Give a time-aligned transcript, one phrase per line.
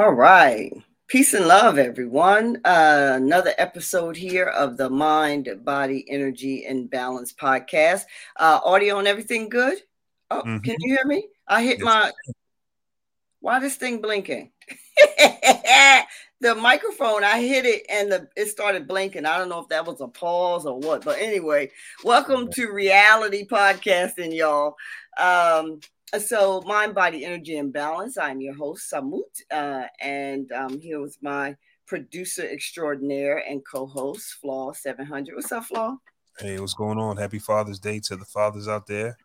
[0.00, 0.72] All right.
[1.08, 2.56] Peace and love, everyone.
[2.64, 8.04] Uh, another episode here of the Mind, Body, Energy, and Balance podcast.
[8.34, 9.76] Uh, audio and everything good?
[10.30, 10.60] Oh, mm-hmm.
[10.60, 11.28] can you hear me?
[11.46, 11.84] I hit yes.
[11.84, 12.12] my.
[13.40, 14.52] Why this thing blinking?
[16.40, 19.26] the microphone, I hit it and the it started blinking.
[19.26, 21.70] I don't know if that was a pause or what, but anyway,
[22.04, 24.76] welcome to reality podcasting, y'all.
[25.18, 25.80] Um,
[26.18, 28.18] so mind, body, energy, and balance.
[28.18, 34.72] I'm your host, Samut, uh, and I'm here with my producer extraordinaire and co-host, Flaw
[34.72, 35.34] 700.
[35.34, 35.96] What's up, Flaw?
[36.38, 37.16] Hey, what's going on?
[37.16, 39.16] Happy Father's Day to the fathers out there.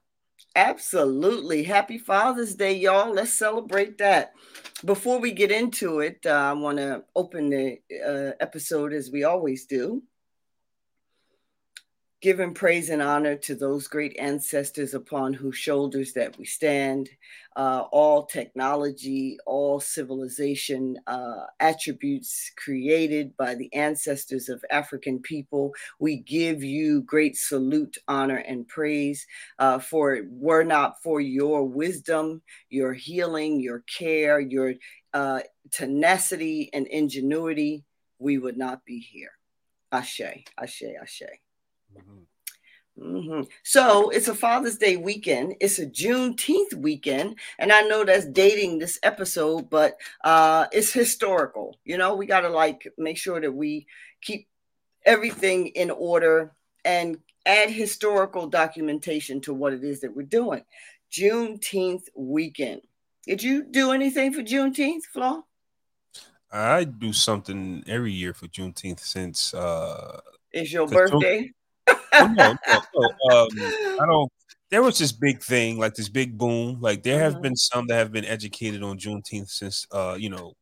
[0.56, 1.64] Absolutely.
[1.64, 3.14] Happy Father's Day, y'all.
[3.14, 4.34] Let's celebrate that.
[4.84, 9.24] Before we get into it, uh, I want to open the uh, episode as we
[9.24, 10.04] always do
[12.26, 17.08] giving praise and honor to those great ancestors upon whose shoulders that we stand.
[17.56, 25.72] Uh, all technology, all civilization uh, attributes created by the ancestors of African people.
[26.00, 29.28] We give you great salute, honor, and praise.
[29.60, 32.42] Uh, for it were not for your wisdom,
[32.72, 34.74] your healing, your care, your
[35.14, 37.84] uh, tenacity and ingenuity,
[38.18, 39.34] we would not be here.
[39.92, 40.22] Ashe,
[40.58, 41.45] Ashe, Ashe.
[43.00, 43.42] Mm-hmm.
[43.64, 45.56] So it's a Father's Day weekend.
[45.60, 51.78] It's a Juneteenth weekend, and I know that's dating this episode, but uh, it's historical.
[51.84, 53.88] You know, we got to like make sure that we
[54.22, 54.48] keep
[55.06, 56.54] everything in order
[56.86, 60.64] and add historical documentation to what it is that we're doing.
[61.12, 62.82] Juneteenth weekend.
[63.28, 65.44] Did you do anything for Juneteenth, Flo?
[66.52, 70.22] I do something every year for Juneteenth since uh
[70.54, 71.52] it's your birthday
[72.22, 72.28] no,
[72.68, 73.06] no, no.
[73.32, 74.32] Um, I don't.
[74.72, 76.80] There was this big thing, like this big boom.
[76.82, 77.42] Like there have mm-hmm.
[77.44, 80.54] been some that have been educated on Juneteenth since, uh, you know,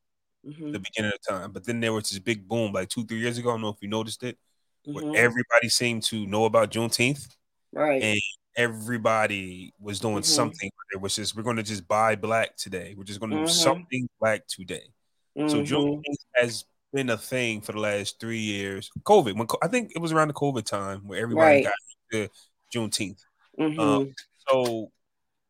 [0.46, 0.72] mm-hmm.
[0.72, 1.52] the beginning of time.
[1.52, 3.50] But then there was this big boom, like two, three years ago.
[3.50, 4.38] I don't know if you noticed it,
[4.86, 5.16] where mm-hmm.
[5.16, 7.28] everybody seemed to know about Juneteenth,
[7.72, 8.02] right?
[8.02, 8.20] And
[8.56, 10.24] everybody was doing mm-hmm.
[10.24, 10.70] something.
[10.94, 12.94] It was just we're going to just buy black today.
[12.98, 13.52] We're just going to do mm-hmm.
[13.52, 14.90] something black today.
[15.36, 15.74] So mm-hmm.
[15.74, 18.92] Juneteenth has been a thing for the last three years.
[19.04, 21.64] COVID, when I think it was around the COVID time where everybody right.
[21.66, 21.74] got
[22.12, 22.30] to
[22.74, 23.22] Juneteenth.
[23.60, 23.80] Mm-hmm.
[23.80, 24.14] Um,
[24.48, 24.92] so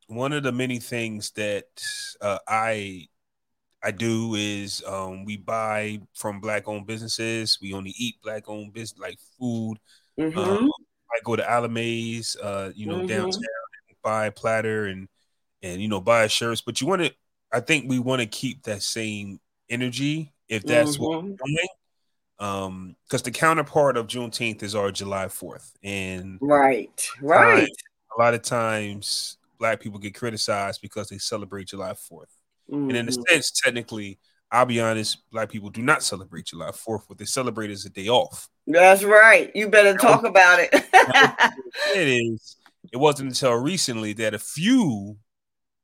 [0.08, 1.66] one of the many things that
[2.22, 3.08] uh, I
[3.84, 7.60] I do is um, we buy from black owned businesses.
[7.62, 9.78] We only eat black owned business like food.
[10.18, 10.40] Mm-hmm.
[10.40, 10.72] Um,
[11.12, 13.08] I go to Alamays, uh, you know, mm-hmm.
[13.08, 13.34] downtown
[13.90, 15.08] and buy a platter and
[15.62, 16.62] and you know buy shirts.
[16.62, 17.14] But you want to,
[17.52, 19.40] I think we want to keep that same
[19.70, 21.04] energy if that's mm-hmm.
[21.04, 21.68] what we're doing.
[22.40, 25.72] Um, because the counterpart of Juneteenth is our July 4th.
[25.84, 27.70] And right, right.
[28.18, 32.26] a lot of times black people get criticized because they celebrate July 4th.
[32.70, 32.90] Mm-hmm.
[32.90, 33.22] And in a mm-hmm.
[33.30, 34.20] sense, technically,
[34.52, 37.04] I'll be honest, black people do not celebrate July 4th.
[37.08, 38.50] What they celebrate is a day off.
[38.68, 39.52] That's right.
[39.56, 40.70] You better talk about it.
[41.96, 42.58] it is.
[42.92, 45.18] It wasn't until recently that a few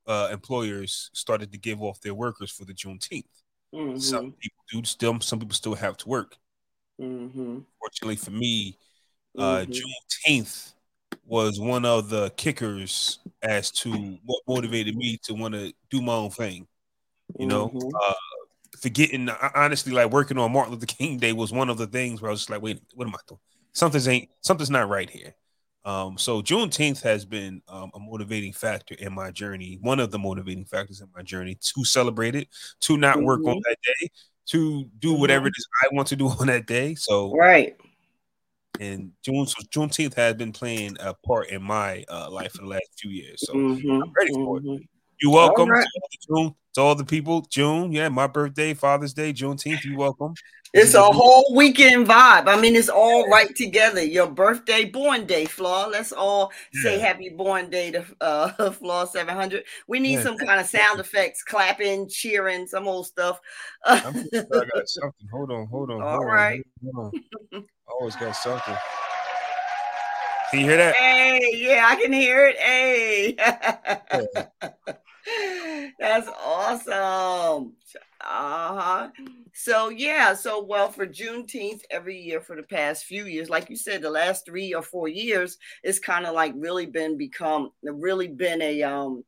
[0.05, 3.23] uh, employers started to give off their workers for the Juneteenth.
[3.74, 4.00] Mm-hmm.
[4.00, 5.19] Some people do still.
[5.22, 6.35] Some people still have to work.
[7.00, 7.59] Mm-hmm.
[7.80, 8.78] Fortunately for me,
[9.38, 9.72] uh, mm-hmm.
[9.72, 10.74] Juneteenth
[11.25, 13.91] was one of the kickers as to
[14.25, 16.68] what motivated me to want to do my own thing.
[17.38, 17.88] You know, mm-hmm.
[17.96, 18.13] uh,
[18.80, 22.30] forgetting honestly, like working on Martin Luther King Day was one of the things where
[22.30, 23.40] I was just like, wait, what am I doing?
[23.74, 25.36] Something's ain't something's not right here.
[25.85, 30.19] Um, so Juneteenth has been um, a motivating factor in my journey, one of the
[30.19, 32.50] motivating factors in my journey to celebrate it,
[32.81, 33.25] to not mm-hmm.
[33.25, 33.59] work on mm-hmm.
[33.66, 34.09] that day,
[34.47, 35.47] to do whatever mm-hmm.
[35.47, 36.95] it is I want to do on that day.
[36.95, 37.75] So right.
[38.79, 42.68] And June so Juneteenth has been playing a part in my uh, life for the
[42.68, 43.45] last few years.
[43.45, 44.03] So mm-hmm.
[44.03, 44.81] I'm ready for it.
[45.22, 45.85] You're welcome right.
[45.85, 47.41] to, June, to all the people.
[47.41, 49.84] June, yeah, my birthday, Father's Day, Juneteenth.
[49.84, 50.34] You welcome.
[50.72, 52.47] It's a whole weekend vibe.
[52.47, 54.03] I mean, it's all right together.
[54.03, 55.88] Your birthday, born day, Flaw.
[55.88, 57.07] Let's all say yeah.
[57.07, 59.63] happy born day to uh, Flaw 700.
[59.88, 60.24] We need yeah.
[60.24, 63.42] some kind of sound effects, clapping, cheering, some old stuff.
[63.86, 65.27] I got something.
[65.31, 66.01] Hold on, hold on.
[66.01, 66.62] All hold right.
[66.86, 67.13] On, hold
[67.54, 67.65] on.
[68.00, 68.75] Always got something.
[70.51, 70.95] Can you hear that?
[70.95, 72.57] Hey, yeah, I can hear it.
[72.57, 73.36] Hey.
[75.99, 77.73] That's awesome.
[78.21, 79.09] Uh-huh.
[79.53, 83.75] So yeah, so well for Juneteenth every year for the past few years, like you
[83.75, 88.27] said, the last three or four years, it's kind of like really been become really
[88.27, 89.23] been a um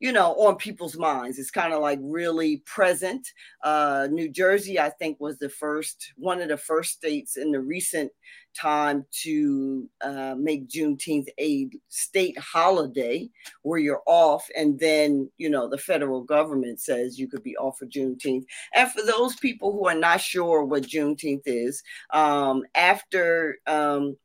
[0.00, 1.38] you know, on people's minds.
[1.38, 3.26] It's kind of like really present.
[3.62, 7.60] Uh, New Jersey, I think, was the first, one of the first states in the
[7.60, 8.12] recent
[8.54, 13.28] time to uh, make Juneteenth a state holiday
[13.62, 14.48] where you're off.
[14.56, 18.44] And then, you know, the federal government says you could be off for Juneteenth.
[18.74, 24.16] And for those people who are not sure what Juneteenth is, um, after um,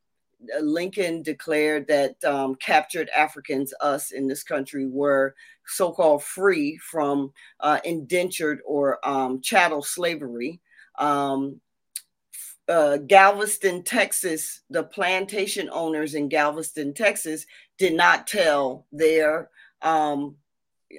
[0.61, 5.35] Lincoln declared that um, captured Africans, us in this country, were
[5.65, 10.59] so called free from uh, indentured or um, chattel slavery.
[10.97, 11.61] Um,
[12.69, 17.45] uh, Galveston, Texas, the plantation owners in Galveston, Texas,
[17.77, 19.49] did not tell their
[19.81, 20.35] um,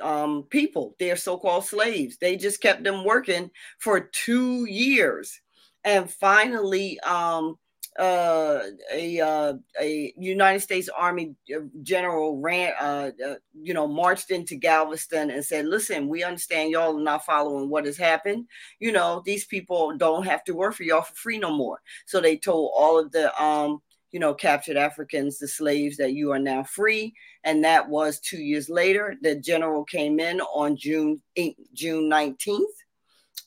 [0.02, 2.16] um, people, their so called slaves.
[2.18, 5.40] They just kept them working for two years.
[5.84, 7.56] And finally, um,
[8.00, 14.30] uh, a uh, a United States Army uh, general ran, uh, uh, you know, marched
[14.30, 18.46] into Galveston and said, "Listen, we understand y'all are not following what has happened.
[18.78, 22.20] You know, these people don't have to work for y'all for free no more." So
[22.20, 23.82] they told all of the um,
[24.12, 27.12] you know, captured Africans, the slaves, that you are now free.
[27.44, 29.14] And that was two years later.
[29.20, 32.64] The general came in on June 8, June 19th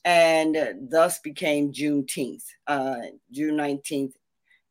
[0.04, 3.00] and thus became Juneteenth, uh,
[3.32, 4.12] June 19th,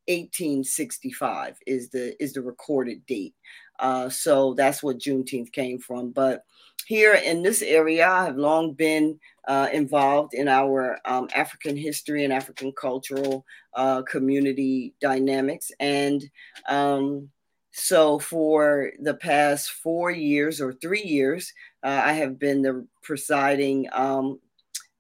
[0.08, 3.36] 1865 is the is the recorded date.
[3.80, 6.12] Uh, so that's what Juneteenth came from.
[6.12, 6.44] But
[6.86, 12.24] here in this area, I have long been uh, involved in our um, African history
[12.24, 15.72] and African cultural uh, community dynamics.
[15.80, 16.24] And
[16.68, 17.30] um,
[17.72, 21.52] so for the past four years or three years,
[21.84, 24.40] uh, I have been the presiding um,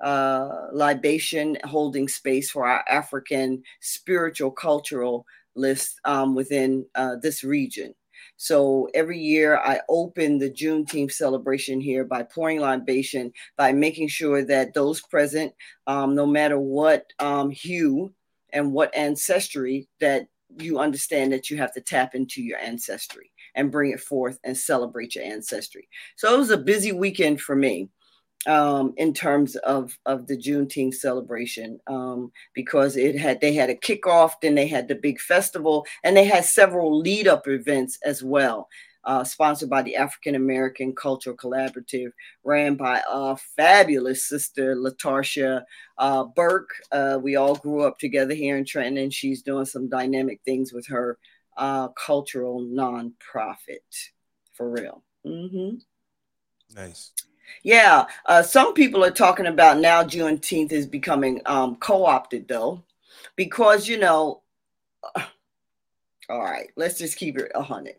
[0.03, 7.95] uh, libation holding space for our African spiritual cultural list um, within uh, this region.
[8.35, 14.44] So every year I open the Juneteenth celebration here by pouring libation, by making sure
[14.45, 15.53] that those present,
[15.88, 18.13] um, no matter what um, hue
[18.51, 20.27] and what ancestry, that
[20.59, 24.57] you understand that you have to tap into your ancestry and bring it forth and
[24.57, 25.88] celebrate your ancestry.
[26.15, 27.89] So it was a busy weekend for me
[28.47, 33.75] um, in terms of of the Juneteenth celebration um, because it had they had a
[33.75, 38.23] kickoff, then they had the big festival, and they had several lead up events as
[38.23, 38.67] well.
[39.05, 42.11] Uh, sponsored by the African American Cultural Collaborative,
[42.45, 45.63] ran by a fabulous sister, Latarsha
[45.97, 46.69] uh, Burke.
[46.89, 50.71] Uh, we all grew up together here in Trenton, and she's doing some dynamic things
[50.71, 51.17] with her
[51.57, 54.09] uh, cultural nonprofit
[54.53, 55.03] for real.
[55.25, 55.79] Mm-hmm.
[56.75, 57.11] Nice.
[57.63, 62.83] Yeah, uh, some people are talking about now Juneteenth is becoming um, co-opted though,
[63.35, 64.41] because you know.
[66.29, 67.95] all right, let's just keep it a hundred.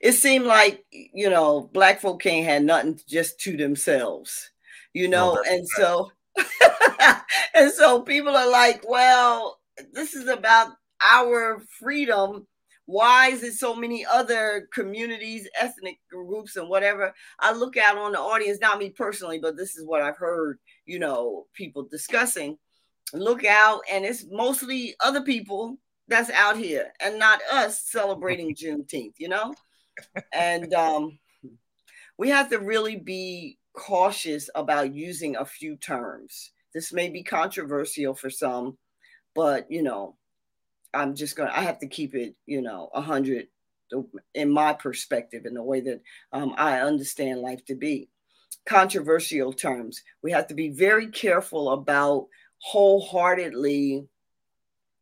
[0.00, 4.50] It seemed like you know black folk can't have nothing just to themselves,
[4.94, 6.10] you know, no, and so
[7.54, 9.58] and so people are like, well,
[9.92, 10.68] this is about
[11.00, 12.46] our freedom
[12.86, 17.14] why is it so many other communities, ethnic groups, and whatever?
[17.38, 20.58] I look out on the audience, not me personally, but this is what I've heard,
[20.86, 22.58] you know, people discussing.
[23.12, 29.14] Look out, and it's mostly other people that's out here and not us celebrating Juneteenth,
[29.18, 29.54] you know?
[30.32, 31.18] And um,
[32.18, 36.52] we have to really be cautious about using a few terms.
[36.74, 38.76] This may be controversial for some,
[39.34, 40.16] but you know,
[40.94, 43.48] I'm just gonna I have to keep it, you know, a hundred
[44.34, 46.00] in my perspective, in the way that
[46.32, 48.08] um, I understand life to be.
[48.64, 50.02] Controversial terms.
[50.22, 54.06] We have to be very careful about wholeheartedly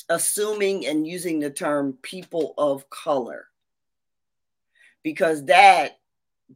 [0.08, 3.46] assuming and using the term people of color
[5.02, 5.98] because that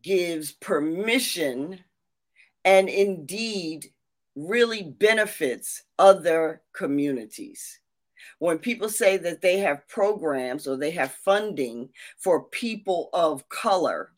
[0.03, 1.79] gives permission
[2.65, 3.87] and indeed
[4.35, 7.79] really benefits other communities
[8.39, 11.89] when people say that they have programs or they have funding
[12.19, 14.11] for people of color,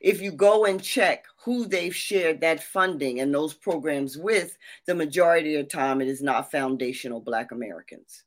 [0.00, 4.94] if you go and check who they've shared that funding and those programs with, the
[4.94, 8.24] majority of the time it is not foundational Black Americans.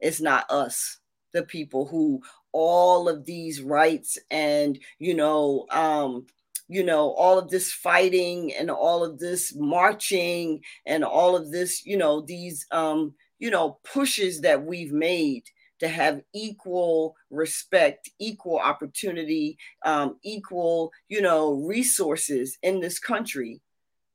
[0.00, 0.98] It's not us,
[1.32, 2.22] the people who
[2.52, 6.26] all of these rights and, you know, um,
[6.68, 11.84] you know all of this fighting and all of this marching and all of this
[11.84, 15.44] you know these um you know, pushes that we've made
[15.80, 23.60] to have equal respect, equal opportunity, um, equal, you know, resources in this country,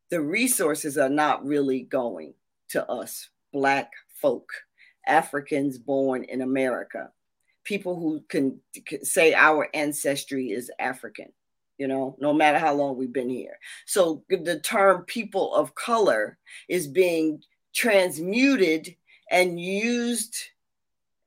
[0.10, 2.34] the resources are not really going
[2.70, 4.50] to us, Black folk,
[5.06, 7.12] Africans born in America,
[7.64, 11.28] people who can, can say our ancestry is African.
[11.80, 13.58] you know, no matter how long we've been here.
[13.86, 17.42] So the term people of color is being
[17.74, 18.96] transmuted
[19.30, 20.36] and used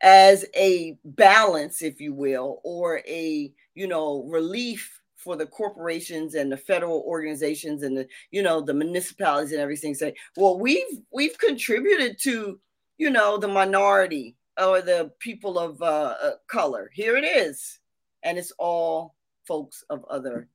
[0.02, 6.50] as a balance, if you will, or a, you know, relief for the corporations and
[6.50, 11.38] the federal organizations and the, you know, the municipalities and everything say, well, we've we've
[11.38, 12.58] contributed to,
[12.98, 16.90] you know, the minority or the people of uh, uh color.
[16.92, 17.78] Here it is.
[18.24, 20.48] And it's all folks of other,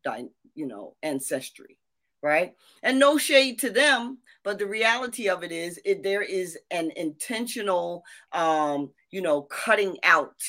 [0.55, 1.77] you know, ancestry,
[2.21, 2.53] right?
[2.83, 6.89] And no shade to them, but the reality of it is, it, there is an
[6.95, 8.01] intentional,
[8.31, 10.41] um, you know, cutting out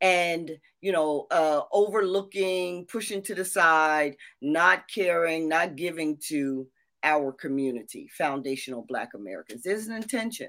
[0.00, 6.66] and you know uh, overlooking pushing to the side not caring not giving to
[7.04, 9.62] our community foundational black americans.
[9.62, 10.48] There's an intention.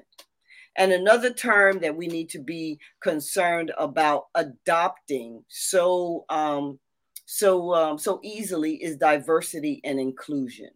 [0.76, 6.80] And another term that we need to be concerned about adopting so um,
[7.26, 10.70] so um, so easily is diversity and inclusion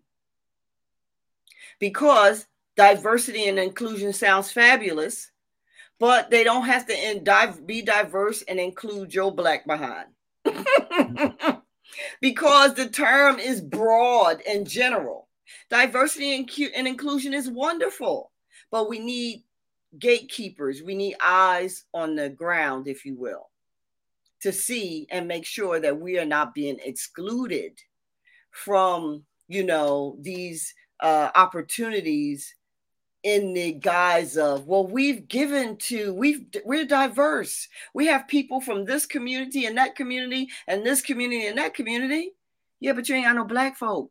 [1.79, 5.31] because diversity and inclusion sounds fabulous
[6.01, 10.07] but they don't have to be diverse and include Joe Black behind.
[12.21, 15.29] because the term is broad and general.
[15.69, 18.33] Diversity and, inclusion is wonderful,
[18.71, 19.45] but we need
[19.99, 20.83] gatekeepers.
[20.83, 23.51] We need eyes on the ground, if you will,
[24.41, 27.79] to see and make sure that we are not being excluded
[28.51, 32.55] from, you know, these uh, opportunities
[33.23, 37.69] in the guise of well we've given to we've we're diverse.
[37.93, 42.33] We have people from this community and that community and this community and that community.
[42.81, 44.11] Yeah but you ain't got no black folk.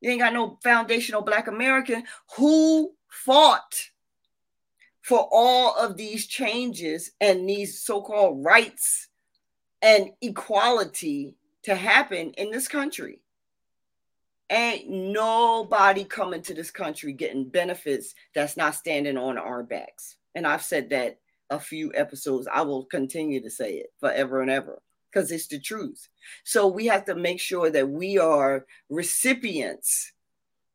[0.00, 2.04] You ain't got no foundational black american
[2.36, 3.90] who fought
[5.00, 9.08] for all of these changes and these so-called rights
[9.82, 11.34] and equality
[11.64, 13.20] to happen in this country
[14.52, 20.16] Ain't nobody coming to this country getting benefits that's not standing on our backs.
[20.34, 21.18] And I've said that
[21.48, 22.46] a few episodes.
[22.52, 26.06] I will continue to say it forever and ever because it's the truth.
[26.44, 30.12] So we have to make sure that we are recipients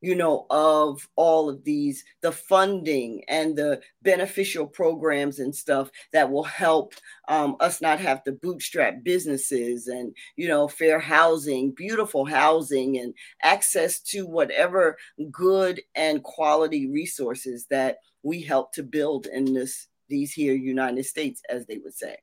[0.01, 6.29] you know, of all of these, the funding and the beneficial programs and stuff that
[6.29, 6.93] will help
[7.27, 13.13] um, us not have to bootstrap businesses and, you know, fair housing, beautiful housing, and
[13.41, 14.97] access to whatever
[15.31, 21.41] good and quality resources that we help to build in this these here United States,
[21.49, 22.17] as they would say.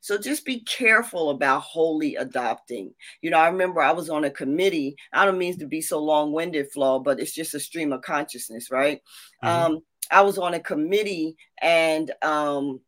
[0.00, 2.94] So just be careful about wholly adopting.
[3.20, 4.96] You know, I remember I was on a committee.
[5.12, 8.02] I don't mean to be so long winded, Flaw, but it's just a stream of
[8.02, 9.00] consciousness, right?
[9.44, 9.72] Mm-hmm.
[9.72, 12.80] Um, I was on a committee and um,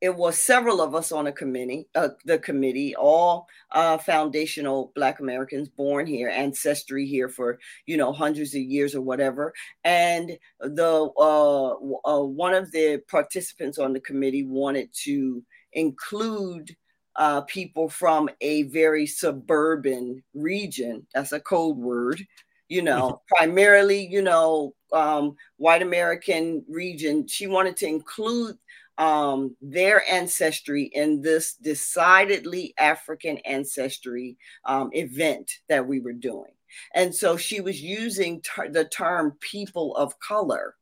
[0.00, 5.20] it was several of us on a committee, uh, the committee, all uh, foundational Black
[5.20, 9.54] Americans born here, ancestry here for you know hundreds of years or whatever.
[9.84, 11.70] And the uh,
[12.08, 15.42] uh one of the participants on the committee wanted to
[15.76, 16.74] include
[17.14, 21.06] uh, people from a very suburban region.
[21.14, 22.20] That's a code word,
[22.68, 23.36] you know, mm-hmm.
[23.36, 27.26] primarily, you know, um, white American region.
[27.28, 28.58] She wanted to include
[28.98, 36.52] um, their ancestry in this decidedly African ancestry um, event that we were doing.
[36.94, 40.74] And so she was using ter- the term people of color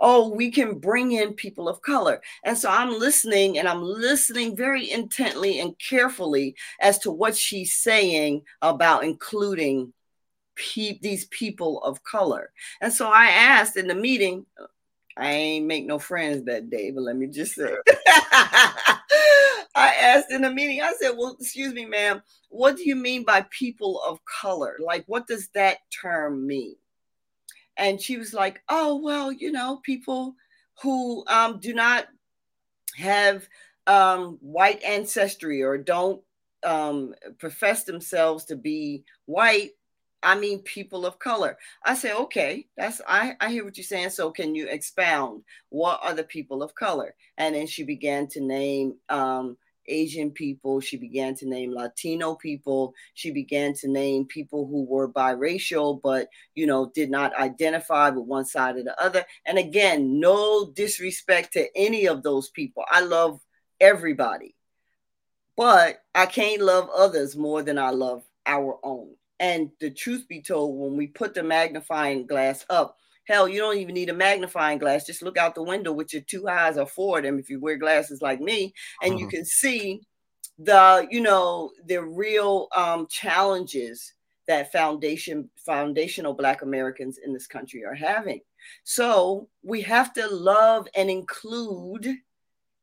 [0.00, 2.20] Oh, we can bring in people of color.
[2.44, 7.74] And so I'm listening and I'm listening very intently and carefully as to what she's
[7.74, 9.92] saying about including
[10.56, 12.52] pe- these people of color.
[12.80, 14.46] And so I asked in the meeting,
[15.16, 17.74] I ain't make no friends that day, but let me just say.
[19.74, 23.24] I asked in the meeting, I said, Well, excuse me, ma'am, what do you mean
[23.24, 24.76] by people of color?
[24.80, 26.76] Like, what does that term mean?
[27.78, 30.34] And she was like, "Oh well, you know, people
[30.82, 32.08] who um, do not
[32.96, 33.48] have
[33.86, 36.22] um, white ancestry or don't
[36.64, 39.70] um, profess themselves to be white.
[40.22, 44.10] I mean, people of color." I say, "Okay, that's I, I hear what you're saying.
[44.10, 45.44] So, can you expound?
[45.70, 49.56] What are the people of color?" And then she began to name um,
[49.88, 50.80] Asian people.
[50.80, 52.94] She began to name Latino people.
[53.14, 58.24] She began to name people who were biracial, but, you know, did not identify with
[58.26, 59.24] one side or the other.
[59.46, 62.84] And again, no disrespect to any of those people.
[62.88, 63.40] I love
[63.80, 64.54] everybody,
[65.56, 69.14] but I can't love others more than I love our own.
[69.40, 72.96] And the truth be told, when we put the magnifying glass up,
[73.28, 75.04] Hell, you don't even need a magnifying glass.
[75.06, 77.60] Just look out the window with your two eyes or four of them if you
[77.60, 79.20] wear glasses like me, and mm-hmm.
[79.20, 80.00] you can see
[80.58, 84.14] the you know the real um, challenges
[84.48, 88.40] that foundation foundational black americans in this country are having
[88.82, 92.16] so we have to love and include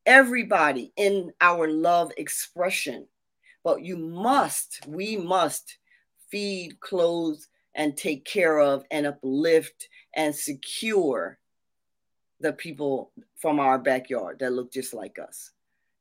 [0.06, 3.06] everybody in our love expression
[3.64, 5.78] but you must we must
[6.30, 7.40] feed clothe
[7.76, 11.38] and take care of and uplift and secure
[12.40, 15.52] the people from our backyard that look just like us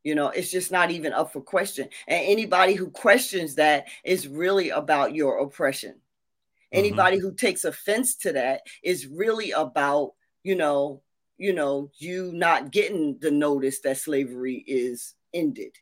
[0.05, 1.89] you know, it's just not even up for question.
[2.07, 5.93] And anybody who questions that is really about your oppression.
[5.93, 6.79] Mm-hmm.
[6.79, 7.29] Anybody mm-hmm.
[7.29, 10.13] who takes offense to that is really about,
[10.45, 11.01] you know,
[11.39, 15.73] you know, you not getting the notice that slavery is ended.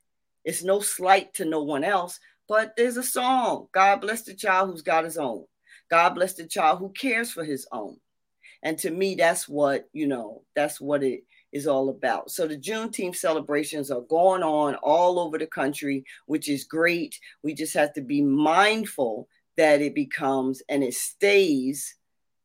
[0.44, 2.18] It's no slight to no one else,
[2.48, 3.66] but there's a song.
[3.72, 5.44] God bless the child who's got his own.
[5.92, 7.98] God bless the child who cares for his own.
[8.62, 12.30] And to me, that's what, you know, that's what it is all about.
[12.30, 17.20] So the Juneteenth celebrations are going on all over the country, which is great.
[17.42, 21.94] We just have to be mindful that it becomes and it stays,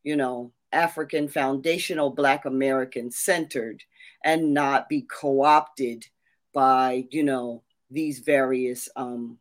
[0.04, 3.82] you know, African foundational Black American centered
[4.22, 6.04] and not be co opted
[6.52, 9.38] by, you know, these various, um,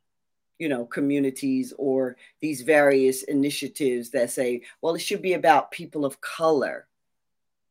[0.60, 6.06] you know, communities or these various initiatives that say, well, it should be about people
[6.06, 6.88] of color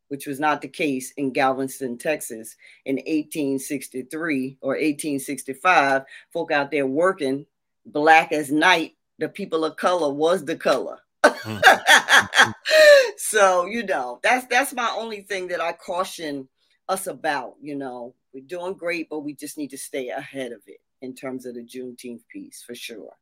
[0.08, 6.02] which was not the case in Galveston, Texas in 1863 or 1865.
[6.30, 7.46] Folk out there working
[7.86, 10.98] black as night, the people of color was the color.
[11.24, 12.50] Mm-hmm.
[13.16, 16.48] so, you know, that's that's my only thing that I caution
[16.88, 18.14] us about, you know.
[18.32, 21.54] We're doing great, but we just need to stay ahead of it in terms of
[21.54, 23.12] the Juneteenth piece for sure.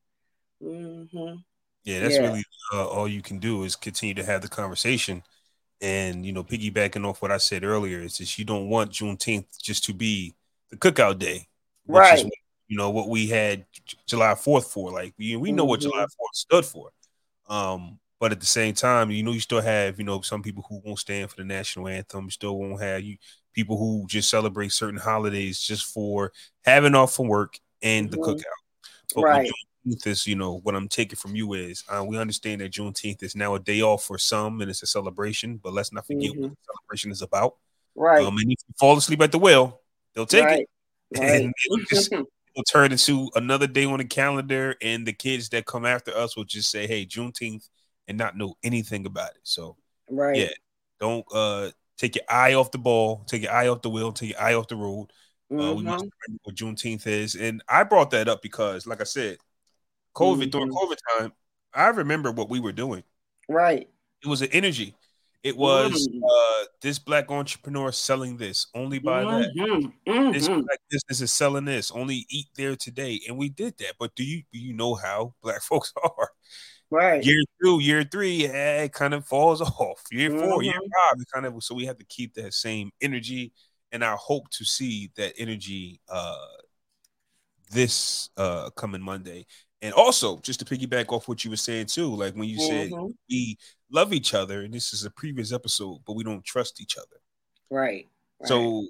[0.63, 1.37] Mm-hmm.
[1.85, 2.21] Yeah, that's yeah.
[2.23, 5.23] really uh, all you can do is continue to have the conversation
[5.81, 9.63] and you know, piggybacking off what I said earlier, is just you don't want Juneteenth
[9.63, 10.35] just to be
[10.71, 11.47] the cookout day,
[11.87, 12.19] right?
[12.19, 12.31] Is,
[12.69, 13.67] you know what we had
[14.07, 14.91] July Fourth for.
[14.91, 15.71] Like we we know mm-hmm.
[15.71, 16.91] what July Fourth stood for,
[17.49, 20.65] um, but at the same time, you know, you still have you know some people
[20.69, 22.25] who won't stand for the national anthem.
[22.25, 23.19] You still won't have you
[23.53, 26.33] people who just celebrate certain holidays just for
[26.65, 28.31] having off from work and the mm-hmm.
[28.31, 29.15] cookout.
[29.15, 29.51] But right.
[29.87, 33.23] Juneteenth is, you know, what I'm taking from you is uh, we understand that Juneteenth
[33.23, 36.33] is now a day off for some and it's a celebration, but let's not forget
[36.33, 36.43] mm-hmm.
[36.43, 37.57] what the celebration is about.
[37.95, 38.25] Right.
[38.25, 39.81] Um, and if you fall asleep at the wheel,
[40.15, 40.61] they'll take right.
[40.61, 40.69] it.
[40.69, 40.69] Right.
[41.17, 45.65] And it'll, just, it'll turn into another day on the calendar, and the kids that
[45.65, 47.69] come after us will just say, hey, Juneteenth,
[48.09, 49.41] and not know anything about it.
[49.45, 49.77] So,
[50.11, 50.37] right.
[50.37, 50.49] Yeah.
[50.99, 54.31] Don't uh take your eye off the ball, take your eye off the wheel, take
[54.31, 55.09] your eye off the road.
[55.55, 55.61] Mm-hmm.
[55.61, 56.35] Uh, we must mm-hmm.
[56.43, 57.35] what Juneteenth is.
[57.35, 59.39] And I brought that up because, like I said,
[60.15, 60.51] COVID mm-hmm.
[60.51, 61.33] during COVID time,
[61.73, 63.03] I remember what we were doing.
[63.49, 63.89] Right.
[64.23, 64.95] It was an energy.
[65.43, 66.25] It was mm-hmm.
[66.25, 69.55] uh, this black entrepreneur selling this, only buy that.
[69.55, 70.33] Mm-hmm.
[70.33, 70.63] This mm-hmm.
[70.63, 73.21] black business is selling this, only eat there today.
[73.29, 73.95] And we did that.
[73.99, 76.31] But do you do you know how black folks are?
[76.91, 77.23] Right.
[77.25, 80.03] Year two, year three, eh, it kind of falls off.
[80.11, 83.53] Year 4 year five, it kind of so we have to keep that same energy.
[83.95, 86.37] And I hope to see that energy uh
[87.71, 89.47] this uh coming Monday.
[89.81, 92.93] And also, just to piggyback off what you were saying too, like when you mm-hmm.
[92.95, 93.57] said we
[93.91, 97.21] love each other, and this is a previous episode, but we don't trust each other.
[97.71, 98.09] Right.
[98.41, 98.49] right.
[98.49, 98.87] So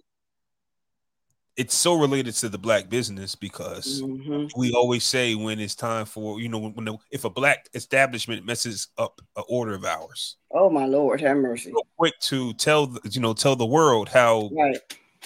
[1.57, 4.47] it's so related to the black business because mm-hmm.
[4.59, 7.69] we always say when it's time for you know when, when the, if a black
[7.75, 10.37] establishment messes up an order of ours.
[10.51, 11.71] Oh my lord, have mercy!
[11.71, 14.79] So quick to tell you know tell the world how right.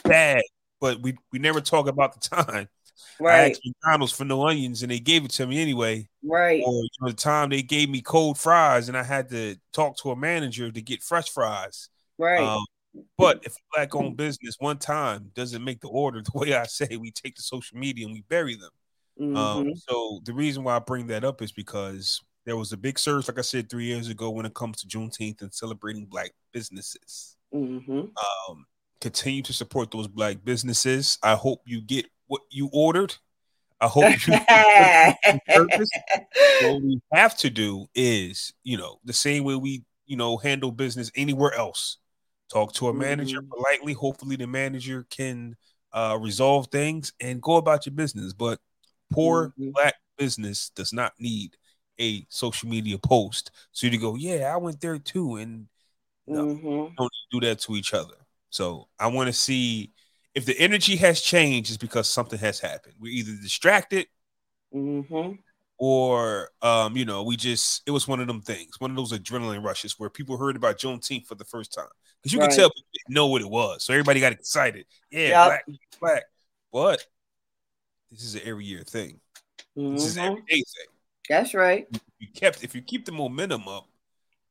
[0.04, 0.42] bad,
[0.80, 2.68] but we we never talk about the time
[3.20, 3.40] Right.
[3.40, 6.08] I asked McDonald's for no onions and they gave it to me anyway.
[6.22, 6.62] Right.
[6.64, 9.96] Or you know, the time they gave me cold fries and I had to talk
[9.98, 11.88] to a manager to get fresh fries.
[12.16, 12.40] Right.
[12.40, 12.64] Um,
[13.16, 16.96] but if black owned business one time doesn't make the order the way I say,
[16.96, 18.70] we take the social media and we bury them.
[19.20, 19.36] Um, mm-hmm.
[19.36, 22.98] Um, so the reason why I bring that up is because there was a big
[22.98, 26.30] surge, like I said, three years ago when it comes to Juneteenth and celebrating black
[26.52, 27.36] businesses.
[27.54, 28.00] Mm-hmm.
[28.00, 28.66] Um,
[29.00, 31.18] continue to support those black businesses.
[31.22, 33.14] I hope you get what you ordered.
[33.80, 34.32] I hope you
[36.62, 40.72] what we have to do is, you know, the same way we, you know, handle
[40.72, 41.98] business anywhere else.
[42.50, 43.50] Talk to a manager mm-hmm.
[43.50, 43.92] politely.
[43.92, 45.56] Hopefully, the manager can
[45.92, 48.32] uh, resolve things and go about your business.
[48.32, 48.58] But
[49.10, 49.70] poor mm-hmm.
[49.70, 51.56] black business does not need
[52.00, 55.66] a social media post so you to go, yeah, I went there too, and
[56.26, 56.94] no, mm-hmm.
[56.96, 58.14] don't do that to each other.
[58.50, 59.92] So I want to see
[60.34, 62.94] if the energy has changed, it's because something has happened.
[63.00, 64.06] We're either distracted
[64.74, 65.32] mm-hmm.
[65.78, 69.12] Or um, you know, we just it was one of them things, one of those
[69.12, 71.86] adrenaline rushes where people heard about Juneteenth for the first time.
[72.20, 72.50] Because you right.
[72.50, 73.84] can tell people know what it was.
[73.84, 74.86] So everybody got excited.
[75.10, 75.62] Yeah, yep.
[75.66, 76.22] black, black.
[76.72, 77.06] But
[78.10, 79.20] this is an every year thing.
[79.76, 79.94] Mm-hmm.
[79.94, 80.32] This is an mm-hmm.
[80.32, 80.86] everyday thing.
[81.28, 81.86] That's right.
[82.18, 83.88] You kept if you keep the momentum up,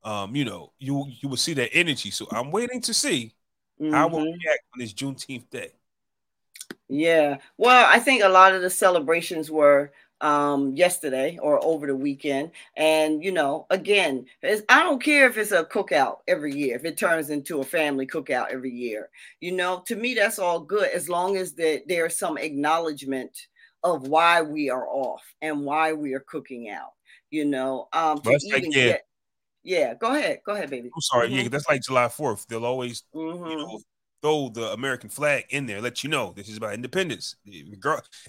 [0.04, 2.10] um, you know, you you will see that energy.
[2.10, 3.34] So I'm waiting to see
[3.80, 3.92] mm-hmm.
[3.92, 5.72] how we'll react on this Juneteenth day.
[6.88, 7.38] Yeah.
[7.58, 12.50] Well, I think a lot of the celebrations were um yesterday or over the weekend
[12.76, 14.26] and you know again
[14.68, 18.06] i don't care if it's a cookout every year if it turns into a family
[18.06, 22.16] cookout every year you know to me that's all good as long as that there's
[22.16, 23.46] some acknowledgement
[23.84, 26.94] of why we are off and why we are cooking out
[27.30, 29.06] you know um to even get
[29.62, 31.38] yeah go ahead go ahead baby i'm sorry mm-hmm.
[31.38, 33.50] yeah that's like july 4th they'll always mm-hmm.
[33.50, 33.80] you know
[34.22, 37.36] throw the American flag in there, let you know this is about independence.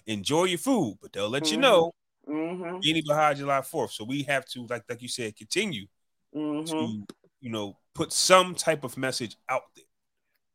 [0.06, 1.56] Enjoy your food, but they'll let mm-hmm.
[1.56, 1.92] you know
[2.28, 2.80] mm-hmm.
[2.82, 3.92] being behind July 4th.
[3.92, 5.86] So we have to, like like you said, continue
[6.36, 6.66] mm-hmm.
[6.66, 7.04] to
[7.42, 9.86] you know put some type of message out there.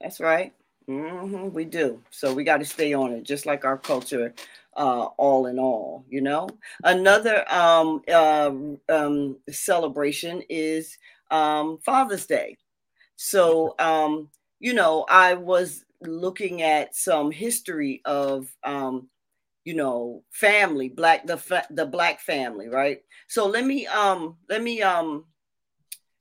[0.01, 0.53] That's right.
[0.89, 2.03] Mm-hmm, we do.
[2.11, 4.35] So we got to stay on it, just like our culture,
[4.77, 6.05] uh, all in all.
[6.09, 6.49] You know,
[6.83, 8.53] another um, uh,
[8.89, 10.99] um, celebration is
[11.31, 12.57] um, Father's Day.
[13.17, 14.29] So um,
[14.61, 19.09] you know, I was looking at some history of, um,
[19.65, 23.01] you know, family, black the the black family, right?
[23.29, 25.25] So let me um let me um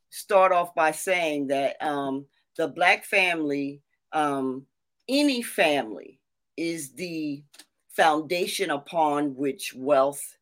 [0.09, 4.65] start off by saying that um the black family, um,
[5.09, 6.19] any family,
[6.55, 7.43] is the
[7.89, 10.37] foundation upon which wealth,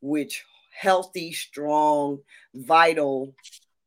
[0.00, 0.44] which
[0.76, 2.18] healthy, strong,
[2.54, 3.34] vital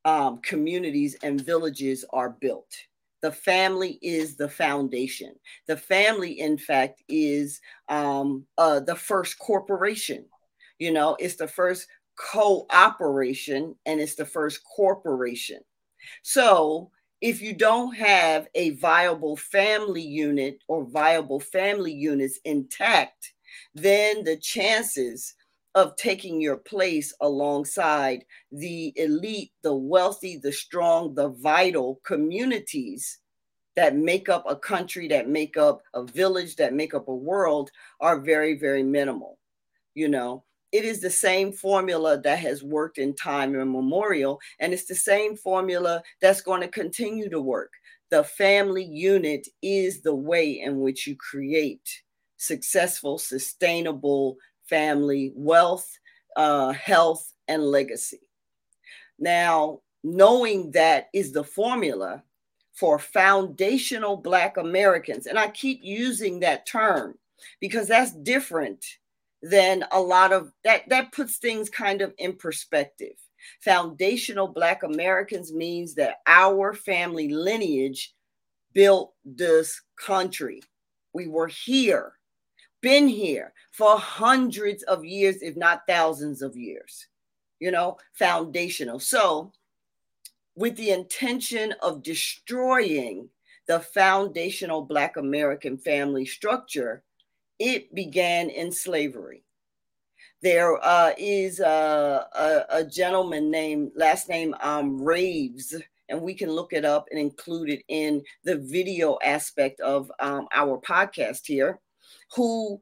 [0.05, 2.73] um, communities and villages are built
[3.21, 5.33] the family is the foundation.
[5.67, 10.25] The family, in fact, is um, uh, the first corporation.
[10.79, 15.59] You know, it's the first cooperation and it's the first corporation.
[16.23, 23.33] So, if you don't have a viable family unit or viable family units intact,
[23.73, 25.33] then the chances
[25.77, 33.19] of taking your place alongside the elite, the wealthy, the strong, the vital communities
[33.75, 37.69] that make up a country, that make up a village, that make up a world
[38.01, 39.37] are very, very minimal.
[39.93, 44.85] You know, it is the same formula that has worked in time immemorial, and it's
[44.85, 47.71] the same formula that's going to continue to work.
[48.09, 52.01] The family unit is the way in which you create
[52.37, 54.37] successful, sustainable
[54.69, 55.87] family wealth,
[56.35, 58.21] uh, health, and legacy.
[59.19, 62.23] Now, knowing that is the formula
[62.73, 67.17] for foundational Black Americans, and I keep using that term
[67.59, 68.85] because that's different
[69.41, 73.13] than a lot of that, that puts things kind of in perspective.
[73.61, 78.13] Foundational Black Americans means that our family lineage
[78.73, 80.61] built this country.
[81.13, 82.13] We were here
[82.81, 87.07] been here for hundreds of years, if not thousands of years,
[87.59, 88.99] you know, foundational.
[88.99, 89.51] So,
[90.55, 93.29] with the intention of destroying
[93.67, 97.03] the foundational Black American family structure,
[97.59, 99.43] it began in slavery.
[100.41, 105.75] There uh, is a, a, a, gentleman named, last name um, Raves,
[106.09, 110.47] and we can look it up and include it in the video aspect of um,
[110.53, 111.79] our podcast here
[112.35, 112.79] who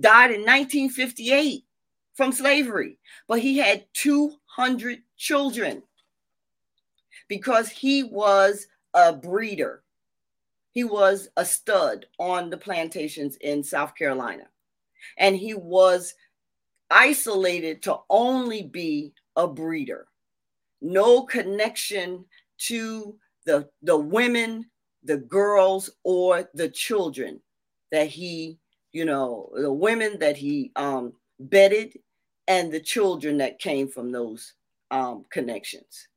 [0.00, 1.64] died in 1958
[2.14, 5.82] from slavery, but he had 200 children
[7.28, 9.82] because he was a breeder.
[10.70, 14.44] He was a stud on the plantations in South Carolina.
[15.18, 16.14] And he was
[16.90, 20.06] isolated to only be a breeder.
[20.80, 22.24] No connection
[22.58, 23.16] to
[23.46, 24.66] the, the women,
[25.02, 27.40] the girls, or the children
[27.90, 28.58] that he
[28.94, 31.98] you know, the women that he um, bedded
[32.46, 34.54] and the children that came from those
[34.90, 36.08] um, connections.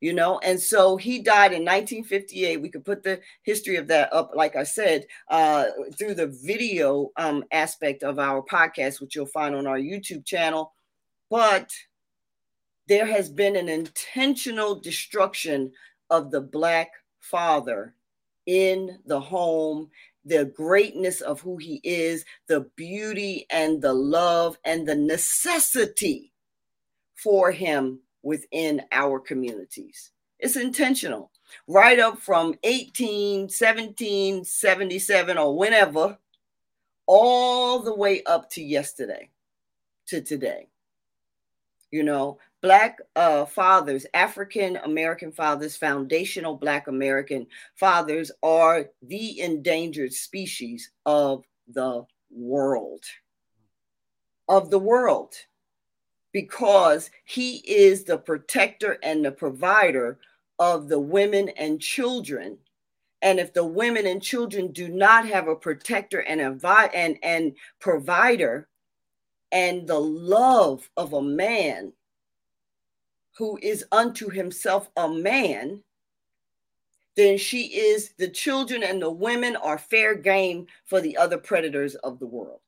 [0.00, 2.60] You know, and so he died in 1958.
[2.62, 5.64] We could put the history of that up, like I said, uh,
[5.98, 10.72] through the video um, aspect of our podcast, which you'll find on our YouTube channel.
[11.30, 11.72] But
[12.86, 15.72] there has been an intentional destruction
[16.10, 17.94] of the Black father
[18.46, 19.90] in the home
[20.24, 26.32] the greatness of who he is, the beauty and the love and the necessity
[27.14, 30.12] for him within our communities.
[30.38, 31.30] It's intentional.
[31.66, 36.18] Right up from 18, 17, 77, or whenever,
[37.06, 39.30] all the way up to yesterday,
[40.06, 40.68] to today.
[41.90, 50.12] You know, Black uh, fathers, African American fathers, foundational Black American fathers are the endangered
[50.12, 53.04] species of the world.
[54.48, 55.34] of the world
[56.32, 60.18] because he is the protector and the provider
[60.58, 62.58] of the women and children.
[63.22, 67.56] And if the women and children do not have a protector and a and, and
[67.80, 68.68] provider
[69.50, 71.92] and the love of a man
[73.38, 75.80] who is unto himself a man,
[77.16, 81.94] then she is the children and the women are fair game for the other predators
[81.94, 82.60] of the world.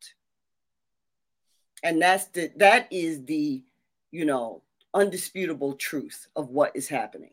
[1.82, 3.64] And that's the that is the
[4.12, 4.62] you know
[4.94, 7.32] undisputable truth of what is happening.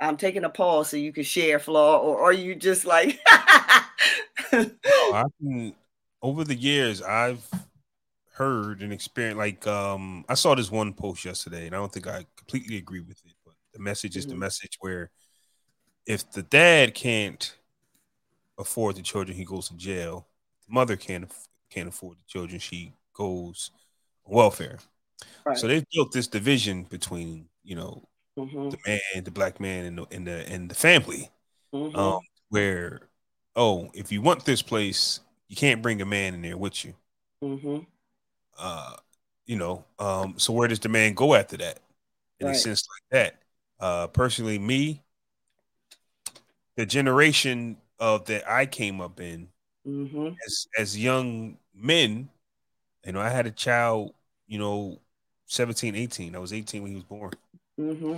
[0.00, 5.24] I'm taking a pause so you can share flaw or are you just like I
[6.20, 7.48] over the years i've
[8.38, 12.06] heard and experienced like um i saw this one post yesterday and i don't think
[12.06, 14.34] i completely agree with it but the message is mm-hmm.
[14.34, 15.10] the message where
[16.06, 17.56] if the dad can't
[18.58, 20.26] afford the children he goes to jail
[20.66, 21.30] The mother can't
[21.70, 23.70] can't afford the children, she goes
[24.24, 24.78] welfare.
[25.44, 25.56] Right.
[25.56, 28.70] So they've built this division between you know mm-hmm.
[28.70, 31.30] the man, the black man, and the and the, and the family,
[31.74, 31.96] mm-hmm.
[31.96, 33.00] um, where
[33.56, 36.94] oh, if you want this place, you can't bring a man in there with you.
[37.42, 37.78] Mm-hmm.
[38.58, 38.96] Uh,
[39.46, 41.80] you know, um, so where does the man go after that?
[42.40, 42.56] In right.
[42.56, 43.40] a sense like that.
[43.80, 45.02] Uh, personally, me,
[46.76, 49.48] the generation of that I came up in,
[49.86, 50.28] mm-hmm.
[50.46, 52.28] as as young men,
[53.04, 54.12] you know, I had a child,
[54.46, 55.00] you know,
[55.46, 56.36] 17, 18.
[56.36, 57.32] I was 18 when he was born.
[57.80, 58.16] Mm-hmm.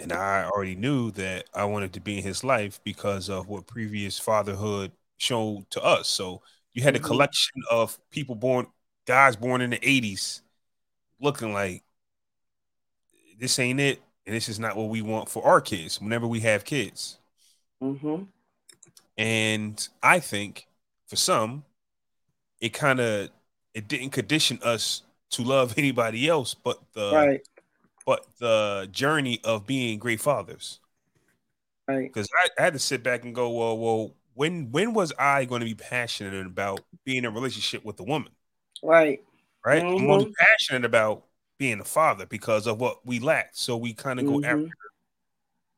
[0.00, 3.66] And I already knew that I wanted to be in his life because of what
[3.66, 6.08] previous fatherhood showed to us.
[6.08, 7.04] So you had mm-hmm.
[7.04, 8.66] a collection of people born,
[9.06, 10.40] guys born in the 80s,
[11.20, 11.82] looking like
[13.38, 14.00] this ain't it.
[14.26, 17.18] And this is not what we want for our kids whenever we have kids.
[17.82, 18.22] Mm-hmm.
[19.18, 20.66] And I think
[21.06, 21.64] for some,
[22.60, 23.28] it kind of
[23.74, 27.48] it didn't condition us to love anybody else but the right.
[28.06, 30.80] but the journey of being great fathers.
[31.86, 32.10] Right.
[32.10, 35.44] Because I, I, had to sit back and go, well, well, when when was I
[35.44, 38.32] going to be passionate about being in a relationship with a woman?
[38.84, 39.24] Right.
[39.64, 39.82] Right.
[39.82, 40.04] Mm-hmm.
[40.04, 41.24] I'm only passionate about
[41.58, 43.56] being a father because of what we lacked.
[43.56, 44.40] So we kind of mm-hmm.
[44.40, 44.70] go after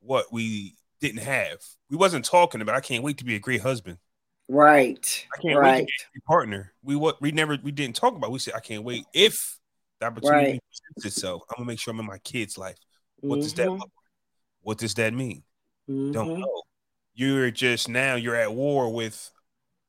[0.01, 1.59] what we didn't have.
[1.89, 2.75] We wasn't talking about.
[2.75, 3.99] I can't wait to be a great husband.
[4.49, 5.27] Right.
[5.37, 5.79] I can't right.
[5.79, 6.73] wait to partner.
[6.83, 8.33] We what we never we didn't talk about.
[8.33, 9.59] We said I can't wait if
[10.01, 10.61] the opportunity right.
[10.95, 11.43] presents itself.
[11.49, 12.77] I'm gonna make sure I'm in my kid's life.
[13.21, 13.43] What mm-hmm.
[13.43, 13.73] does that mm-hmm.
[13.73, 13.91] look like?
[14.63, 15.43] What does that mean?
[15.89, 16.13] Mm-hmm.
[16.13, 16.63] Don't know.
[17.15, 19.31] You're just now you're at war with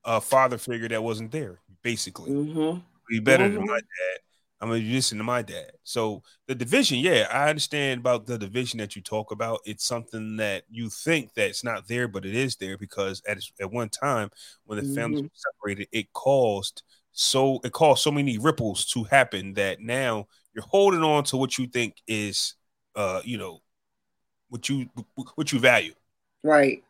[0.03, 2.31] a father figure that wasn't there, basically.
[2.31, 2.79] Mm-hmm.
[3.09, 3.75] Be better than my mm-hmm.
[3.75, 4.19] dad.
[4.59, 5.71] I'm gonna listen to my dad.
[5.83, 9.59] So the division, yeah, I understand about the division that you talk about.
[9.65, 13.71] It's something that you think that's not there, but it is there because at at
[13.71, 14.31] one time
[14.65, 14.95] when the mm-hmm.
[14.95, 16.81] families were separated, it caused
[17.19, 21.57] so it caused so many ripples to happen that now you're holding on to what
[21.57, 22.53] you think is,
[22.95, 23.61] uh, you know,
[24.49, 24.87] what you
[25.33, 25.93] what you value,
[26.43, 26.83] right?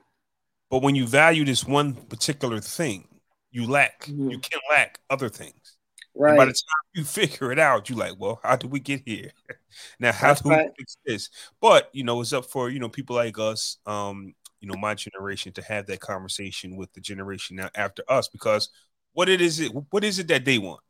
[0.69, 3.07] But when you value this one particular thing,
[3.51, 4.03] you lack.
[4.03, 4.31] Mm-hmm.
[4.31, 5.76] You can lack other things.
[6.17, 6.31] Right.
[6.31, 9.01] And by the time you figure it out, you're like, well, how did we get
[9.05, 9.31] here?
[9.99, 10.65] now, how That's do right.
[10.65, 11.29] we fix this?
[11.61, 14.95] But you know, it's up for you know people like us, um, you know, my
[14.95, 18.69] generation to have that conversation with the generation now after us, because
[19.13, 20.81] what it is it what is it that they want?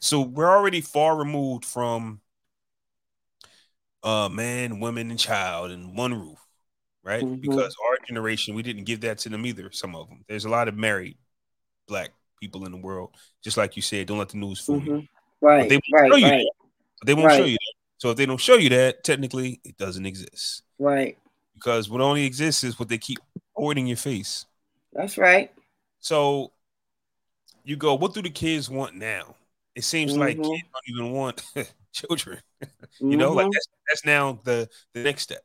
[0.00, 2.20] So we're already far removed from
[4.02, 6.40] uh man, women, and child in one roof,
[7.04, 7.22] right?
[7.22, 7.40] Mm-hmm.
[7.40, 9.70] Because our generation, we didn't give that to them either.
[9.70, 10.24] Some of them.
[10.28, 11.18] There's a lot of married
[11.86, 12.10] black
[12.42, 13.10] people in the world.
[13.40, 14.88] Just like you said, don't let the news fool mm-hmm.
[14.88, 15.08] you.
[15.40, 15.62] Right.
[15.62, 16.46] But they won't right, show you right.
[16.98, 17.38] But they won't right.
[17.38, 17.74] show you that.
[17.98, 20.62] So if they don't show you that, technically it doesn't exist.
[20.78, 21.16] Right.
[21.54, 23.20] Because what only exists is what they keep
[23.56, 24.44] in your face.
[24.92, 25.52] That's right.
[26.00, 26.50] So
[27.62, 29.36] you go, what do the kids want now?
[29.76, 30.20] It seems mm-hmm.
[30.20, 31.42] like kids don't even want
[31.92, 32.40] children.
[32.60, 33.18] you mm-hmm.
[33.18, 33.52] know, like mm-hmm.
[33.52, 35.44] that's that's now the the next step.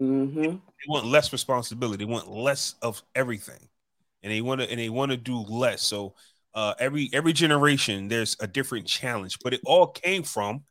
[0.00, 0.42] Mm-hmm.
[0.42, 2.04] They want less responsibility.
[2.04, 3.68] They want less of everything
[4.22, 5.82] and they want to and they want to do less.
[5.82, 6.14] So
[6.54, 10.64] uh, every every generation there's a different challenge, but it all came from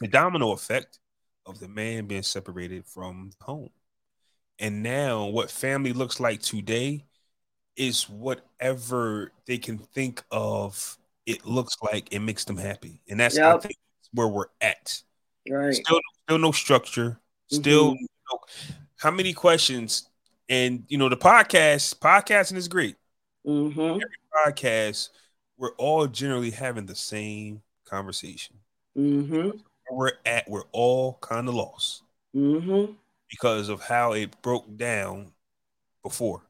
[0.00, 0.98] the domino effect
[1.46, 3.70] of the man being separated from home.
[4.58, 7.04] And now what family looks like today
[7.76, 13.00] is whatever they can think of it looks like it makes them happy.
[13.08, 13.56] And that's yep.
[13.56, 13.76] I think
[14.12, 15.02] where we're at.
[15.48, 15.74] Right.
[15.74, 17.18] Still still no structure.
[17.50, 18.04] Still mm-hmm.
[18.32, 18.38] know,
[18.98, 20.08] how many questions
[20.48, 22.96] and you know, the podcast, podcasting is great.
[23.46, 23.80] Mm-hmm.
[23.80, 24.02] Every
[24.46, 25.10] podcast,
[25.56, 28.56] we're all generally having the same conversation.
[28.96, 29.58] Mm-hmm.
[29.90, 32.02] We're at, we're all kind of lost
[32.34, 32.92] mm-hmm.
[33.30, 35.32] because of how it broke down
[36.02, 36.42] before.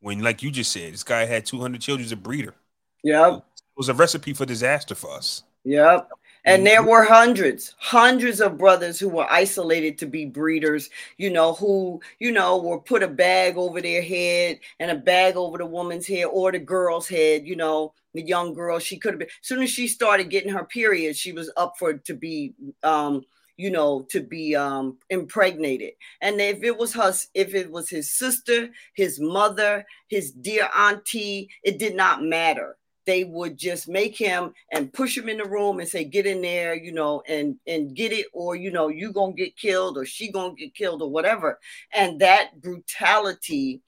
[0.00, 2.54] When, like you just said, this guy had 200 children, he's a breeder.
[3.02, 3.42] Yeah, It
[3.76, 5.42] was a recipe for disaster for us.
[5.64, 6.08] Yep.
[6.44, 11.54] And there were hundreds, hundreds of brothers who were isolated to be breeders, you know,
[11.54, 15.66] who, you know, were put a bag over their head and a bag over the
[15.66, 18.78] woman's head or the girl's head, you know, the young girl.
[18.78, 21.74] She could have been, as soon as she started getting her period, she was up
[21.78, 23.24] for to be, um,
[23.56, 25.94] you know, to be um, impregnated.
[26.20, 31.50] And if it was her, if it was his sister, his mother, his dear auntie,
[31.64, 32.76] it did not matter
[33.08, 36.42] they would just make him and push him in the room and say get in
[36.42, 40.04] there you know and and get it or you know you gonna get killed or
[40.04, 41.58] she gonna get killed or whatever.
[41.94, 43.80] And that brutality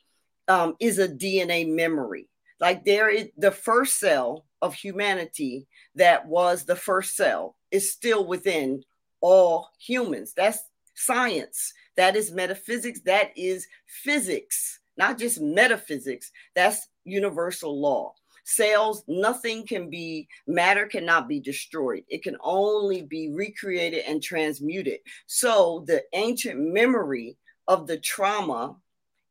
[0.49, 2.31] um, is a dna memory.
[2.61, 8.27] Like there is the first cell of humanity that was the first cell is still
[8.27, 8.83] within
[9.21, 10.33] all humans.
[10.35, 10.61] That's
[10.95, 11.75] science.
[11.99, 13.03] That is metaphysics.
[13.03, 16.31] That is physics not just metaphysics.
[16.55, 18.15] That's universal law
[18.51, 22.05] cells nothing can be matter cannot be destroyed.
[22.09, 25.01] It can only be recreated and transmuted.
[25.27, 27.37] So the ancient memory
[27.69, 28.77] of the trauma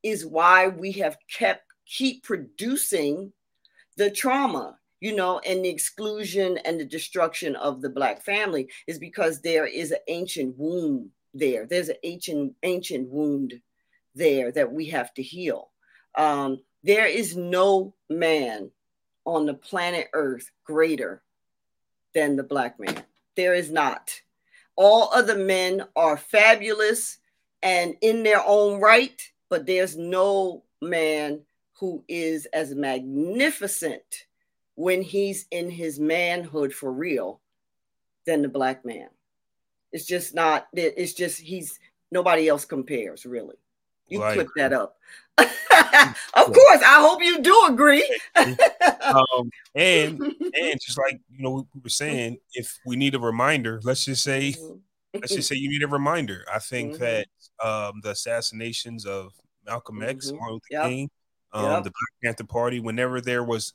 [0.03, 3.34] is why we have kept keep producing
[3.97, 8.99] the trauma you know and the exclusion and the destruction of the black family is
[8.99, 11.65] because there is an ancient wound there.
[11.65, 13.62] There's an ancient ancient wound
[14.15, 15.71] there that we have to heal.
[16.17, 18.71] Um, there is no man
[19.29, 21.21] on the planet Earth greater
[22.13, 23.03] than the black man.
[23.35, 24.21] There is not.
[24.75, 27.19] All other men are fabulous
[27.61, 31.41] and in their own right, but there's no man
[31.73, 34.25] who is as magnificent
[34.75, 37.39] when he's in his manhood for real
[38.25, 39.09] than the black man.
[39.91, 41.79] It's just not, it's just, he's,
[42.11, 43.57] nobody else compares really.
[44.07, 44.97] You clip that up.
[45.39, 48.04] Of course, I hope you do agree.
[48.36, 53.80] um, and and just like you know, we were saying, if we need a reminder,
[53.84, 54.56] let's just say,
[55.13, 56.45] let's just say you need a reminder.
[56.54, 57.04] I think mm-hmm.
[57.04, 57.28] that
[57.63, 59.34] um, the assassinations of
[59.65, 60.38] Malcolm X, mm-hmm.
[60.38, 60.84] Martin Luther yep.
[60.86, 61.10] King,
[61.54, 61.84] um, yep.
[61.84, 63.73] the Black Panther Party, whenever there was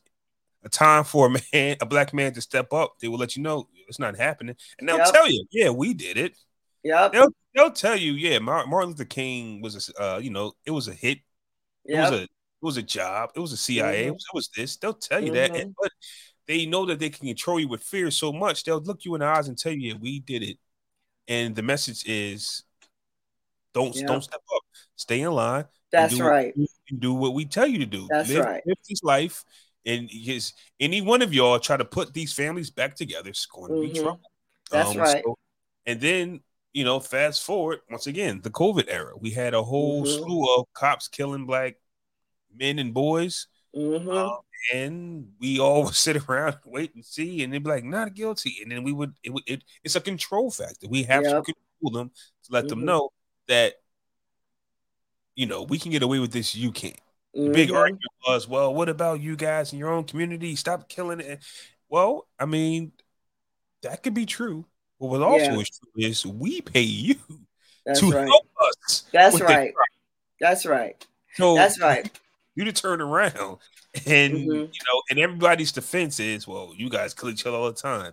[0.64, 3.42] a time for a man, a black man to step up, they will let you
[3.42, 5.12] know it's not happening, and they'll yep.
[5.12, 6.36] tell you, yeah, we did it.
[6.82, 10.70] Yeah, they'll they'll tell you, yeah, Martin Luther King was a, uh, you know, it
[10.70, 11.18] was a hit.
[11.84, 12.10] It yep.
[12.10, 12.30] was a it
[12.62, 13.30] was a job.
[13.34, 14.04] It was a CIA.
[14.04, 14.08] Mm-hmm.
[14.08, 14.76] It, was, it, was, this.
[14.76, 15.52] They'll tell you mm-hmm.
[15.52, 15.90] that, and, but
[16.46, 18.64] they know that they can control you with fear so much.
[18.64, 20.58] They'll look you in the eyes and tell you, "Yeah, we did it."
[21.28, 22.64] And the message is,
[23.72, 24.62] don't don't step up.
[24.96, 25.64] Stay in line.
[25.90, 26.52] That's right.
[26.98, 28.06] do what we tell you to do.
[28.10, 28.62] That's live, right.
[28.66, 29.44] Live this life,
[29.86, 33.72] and his any one of y'all try to put these families back together, it's going
[33.72, 33.92] to mm-hmm.
[33.92, 34.30] be trouble.
[34.70, 35.22] That's um, right.
[35.24, 35.38] So,
[35.86, 36.40] and then
[36.74, 39.12] you know, fast forward once again, the COVID era.
[39.18, 40.24] We had a whole mm-hmm.
[40.24, 41.76] slew of cops killing black
[42.54, 43.46] men and boys.
[43.74, 44.10] Mm-hmm.
[44.10, 44.38] Um,
[44.72, 48.14] and we all would sit around and wait and see, and they'd be like, "Not
[48.14, 49.14] guilty," and then we would.
[49.22, 50.88] It, it it's a control factor.
[50.88, 51.44] We have yep.
[51.44, 52.10] to control them
[52.44, 52.70] to let mm-hmm.
[52.70, 53.10] them know
[53.46, 53.74] that
[55.36, 56.54] you know we can get away with this.
[56.54, 56.98] You can't.
[57.34, 57.76] The big mm-hmm.
[57.76, 60.54] argument was, well, what about you guys in your own community?
[60.54, 61.42] Stop killing it.
[61.88, 62.92] Well, I mean,
[63.82, 64.66] that could be true.
[65.04, 65.58] But what also yeah.
[65.58, 67.16] is true is we pay you
[67.84, 68.26] That's to right.
[68.26, 69.04] help us.
[69.12, 69.74] That's right.
[70.40, 71.06] That's right.
[71.34, 72.08] So that's right
[72.54, 73.58] you to turn around
[74.06, 74.50] and mm-hmm.
[74.50, 78.12] you know, and everybody's defense is, well, you guys kill each other all the time.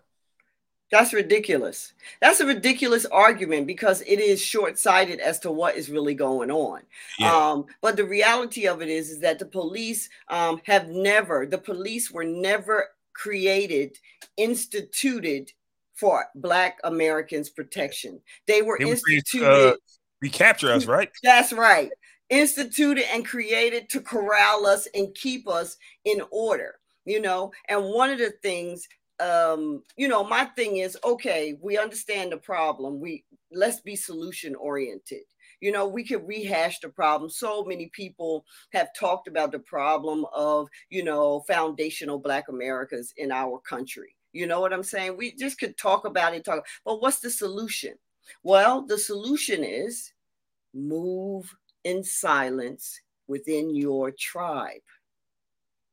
[0.91, 1.93] That's ridiculous.
[2.19, 6.81] That's a ridiculous argument because it is short-sighted as to what is really going on.
[7.17, 7.33] Yeah.
[7.33, 11.57] Um, but the reality of it is, is that the police um, have never, the
[11.57, 13.99] police were never created,
[14.35, 15.53] instituted
[16.01, 18.19] for Black Americans' protection.
[18.47, 19.47] They were they instituted.
[19.47, 19.75] Uh,
[20.21, 21.09] recapture us, right?
[21.23, 21.89] That's right
[22.31, 28.09] instituted and created to corral us and keep us in order you know and one
[28.09, 28.87] of the things
[29.19, 34.55] um you know my thing is okay we understand the problem we let's be solution
[34.55, 35.23] oriented
[35.59, 40.25] you know we could rehash the problem so many people have talked about the problem
[40.33, 45.17] of you know foundational black Americans in our country you know what i'm saying?
[45.17, 47.95] We just could talk about it talk but what's the solution?
[48.43, 50.11] Well the solution is
[50.73, 51.53] move
[51.83, 54.81] in silence within your tribe.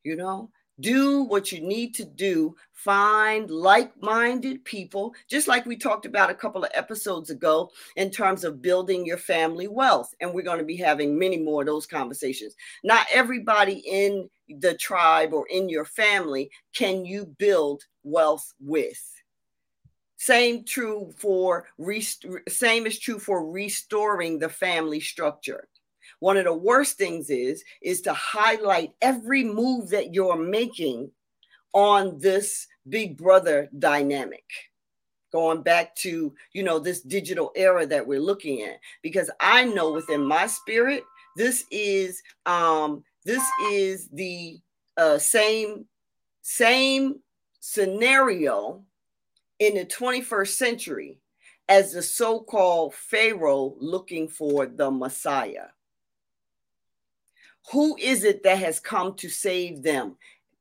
[0.03, 2.55] You know, do what you need to do.
[2.73, 8.09] Find like minded people, just like we talked about a couple of episodes ago in
[8.09, 10.13] terms of building your family wealth.
[10.21, 12.55] And we're going to be having many more of those conversations.
[12.83, 19.03] Not everybody in the tribe or in your family can you build wealth with.
[20.15, 25.67] Same true for rest- same is true for restoring the family structure.
[26.19, 31.11] One of the worst things is is to highlight every move that you're making
[31.73, 34.43] on this big brother dynamic.
[35.31, 39.91] Going back to you know this digital era that we're looking at because i know
[39.91, 41.03] within my spirit
[41.35, 44.59] this is um this is the
[44.97, 45.85] uh same
[46.41, 47.19] same
[47.59, 48.83] scenario
[49.59, 51.19] in the 21st century
[51.67, 55.67] as the so-called pharaoh looking for the messiah
[57.71, 60.15] who is it that has come to save them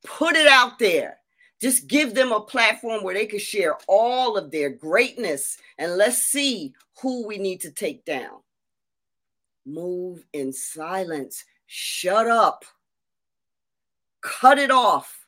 [0.04, 1.18] put it out there
[1.60, 6.18] just give them a platform where they can share all of their greatness and let's
[6.18, 8.38] see who we need to take down.
[9.66, 11.44] Move in silence.
[11.66, 12.64] Shut up.
[14.20, 15.26] Cut it off.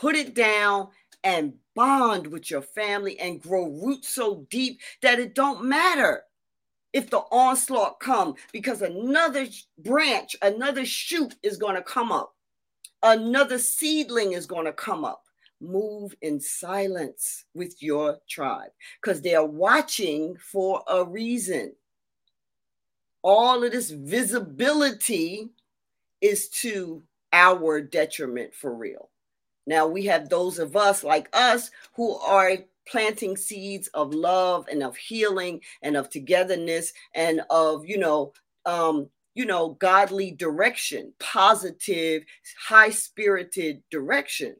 [0.00, 0.88] Put it down
[1.24, 6.22] and bond with your family and grow roots so deep that it don't matter
[6.92, 9.46] if the onslaught come because another
[9.78, 12.34] branch, another shoot is going to come up.
[13.02, 15.22] Another seedling is going to come up
[15.60, 18.70] move in silence with your tribe
[19.00, 21.72] because they're watching for a reason.
[23.22, 25.50] All of this visibility
[26.20, 29.10] is to our detriment for real.
[29.66, 32.56] Now we have those of us like us who are
[32.90, 38.32] planting seeds of love and of healing and of togetherness and of, you know,
[38.66, 42.24] um, you know, godly direction, positive,
[42.66, 44.56] high spirited direction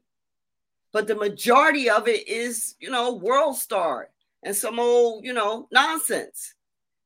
[0.91, 4.09] but the majority of it is, you know, world star
[4.43, 6.55] and some old, you know, nonsense.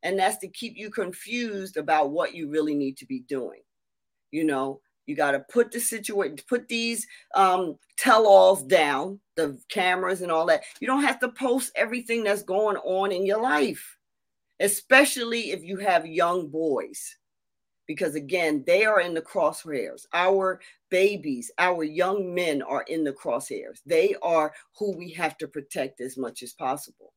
[0.04, 3.62] And that's to keep you confused about what you really need to be doing.
[4.32, 10.22] You know, you got to put the situation, put these um, tell-alls down, the cameras
[10.22, 10.64] and all that.
[10.80, 13.98] You don't have to post everything that's going on in your life,
[14.60, 17.18] especially if you have young boys
[17.88, 20.06] because again, they are in the crosshairs.
[20.14, 23.82] Our babies, our young men are in the crosshairs.
[23.86, 27.14] They are who we have to protect as much as possible.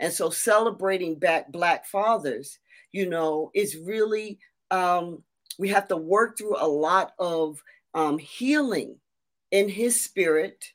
[0.00, 2.58] And so celebrating back black fathers,
[2.92, 4.38] you know, is really
[4.70, 5.22] um,
[5.58, 7.62] we have to work through a lot of
[7.94, 8.96] um, healing
[9.50, 10.72] in his spirit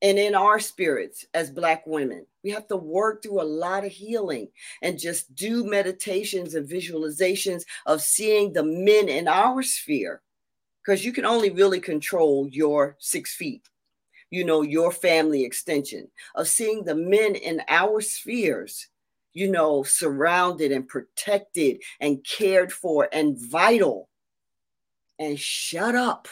[0.00, 2.26] and in our spirits as Black women.
[2.42, 4.48] We have to work through a lot of healing
[4.80, 10.22] and just do meditations and visualizations of seeing the men in our sphere,
[10.82, 13.68] because you can only really control your six feet,
[14.30, 18.88] you know, your family extension, of seeing the men in our spheres,
[19.34, 24.08] you know, surrounded and protected and cared for and vital.
[25.22, 26.26] And shut up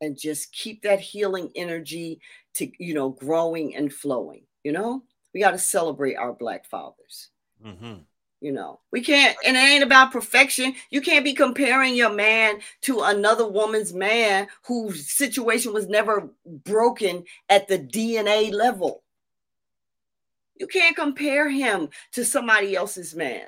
[0.00, 2.22] and just keep that healing energy
[2.54, 5.02] to you know growing and flowing you know?
[5.32, 7.28] We got to celebrate our black fathers.
[7.64, 7.96] Mm-hmm.
[8.40, 10.74] you know we can't and it ain't about perfection.
[10.88, 17.24] You can't be comparing your man to another woman's man whose situation was never broken
[17.50, 19.02] at the dna level.
[20.56, 23.44] You can't compare him to somebody else's man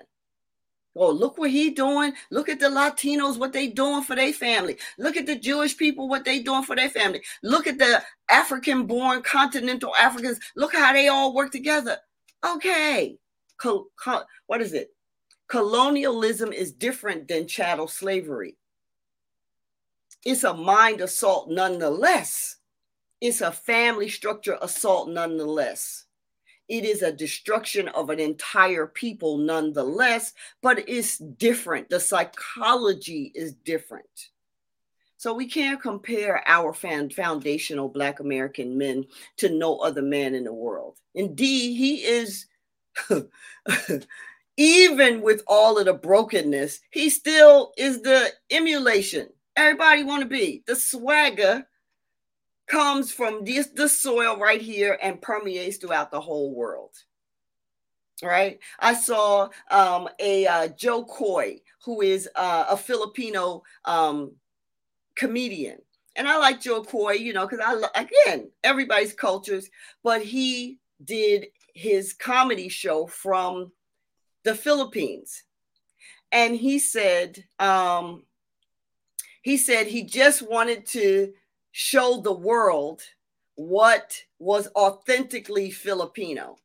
[0.94, 2.12] Oh, look what he doing.
[2.30, 4.76] Look at the Latinos, what they doing for their family.
[4.98, 7.22] Look at the Jewish people, what they doing for their family.
[7.42, 10.38] Look at the African-born continental Africans.
[10.54, 11.96] Look how they all work together.
[12.44, 13.16] Okay.
[13.56, 14.88] Co- co- what is it?
[15.48, 18.56] Colonialism is different than chattel slavery.
[20.24, 22.56] It's a mind assault nonetheless.
[23.20, 26.04] It's a family structure assault nonetheless
[26.68, 30.32] it is a destruction of an entire people nonetheless,
[30.62, 31.88] but it's different.
[31.88, 34.30] The psychology is different.
[35.16, 39.04] So we can't compare our foundational Black American men
[39.36, 40.98] to no other man in the world.
[41.14, 42.46] Indeed, he is,
[44.56, 49.28] even with all of the brokenness, he still is the emulation.
[49.54, 51.66] Everybody want to be the swagger
[52.72, 56.94] comes from this, this soil right here and permeates throughout the whole world.
[58.22, 58.60] Right?
[58.78, 64.32] I saw um, a uh, Jo Koy, who is uh, a Filipino um,
[65.16, 65.78] comedian.
[66.16, 67.60] And I like Jo Koy, you know, because
[67.94, 69.68] I, again, everybody's cultures,
[70.02, 73.72] but he did his comedy show from
[74.44, 75.42] the Philippines.
[76.30, 78.22] And he said, um,
[79.42, 81.34] he said he just wanted to
[81.72, 83.02] show the world
[83.56, 86.58] what was authentically Filipino.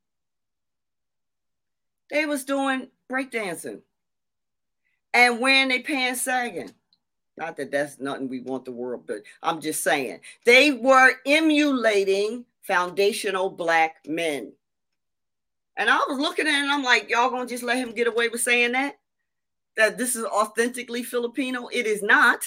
[2.10, 3.82] They was doing breakdancing
[5.14, 6.72] and wearing their pants sagging.
[7.38, 12.46] Not that that's nothing we want the world, but I'm just saying they were emulating
[12.62, 14.54] foundational black men.
[15.78, 18.08] And I was looking at it and I'm like, y'all gonna just let him get
[18.08, 18.98] away with saying that?
[19.76, 21.68] That this is authentically Filipino?
[21.68, 22.44] It is not.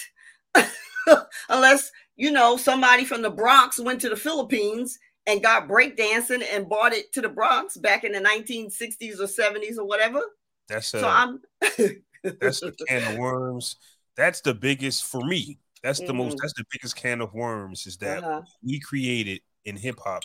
[1.49, 6.67] unless you know, somebody from the Bronx went to the Philippines and got breakdancing and
[6.67, 10.21] brought it to the Bronx back in the 1960s or 70s or whatever.
[10.67, 11.41] That's a, so I'm
[12.39, 13.75] that's a can of worms.
[14.15, 15.59] That's the biggest for me.
[15.83, 16.17] That's the mm-hmm.
[16.17, 18.41] most that's the biggest can of worms is that uh-huh.
[18.63, 20.23] we created in hip hop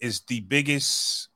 [0.00, 1.28] is the biggest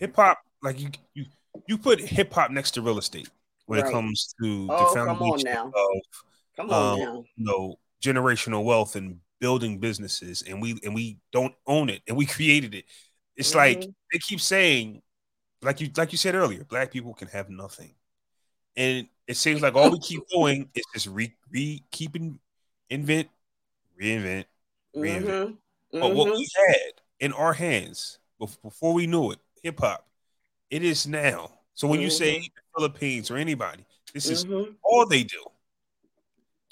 [0.00, 1.26] hip hop like you you
[1.68, 3.28] you put hip hop next to real estate
[3.66, 3.88] when right.
[3.88, 6.02] it comes to oh, the foundation of
[6.56, 7.24] come on um, now.
[7.36, 12.16] you know generational wealth and building businesses and we and we don't own it and
[12.16, 12.84] we created it.
[13.36, 13.58] It's mm-hmm.
[13.58, 15.02] like they keep saying,
[15.62, 17.94] like you like you said earlier, black people can have nothing.
[18.76, 22.38] And it seems like all we keep doing is just re, re keeping
[22.90, 23.28] invent,
[24.00, 24.46] reinvent,
[24.96, 25.56] reinvent.
[25.92, 26.00] Mm-hmm.
[26.00, 26.72] But what we mm-hmm.
[26.72, 30.06] had in our hands before we knew it, hip hop,
[30.70, 31.50] it is now.
[31.74, 32.04] So when mm-hmm.
[32.04, 32.78] you say mm-hmm.
[32.78, 34.72] Philippines or anybody, this is mm-hmm.
[34.82, 35.40] all they do.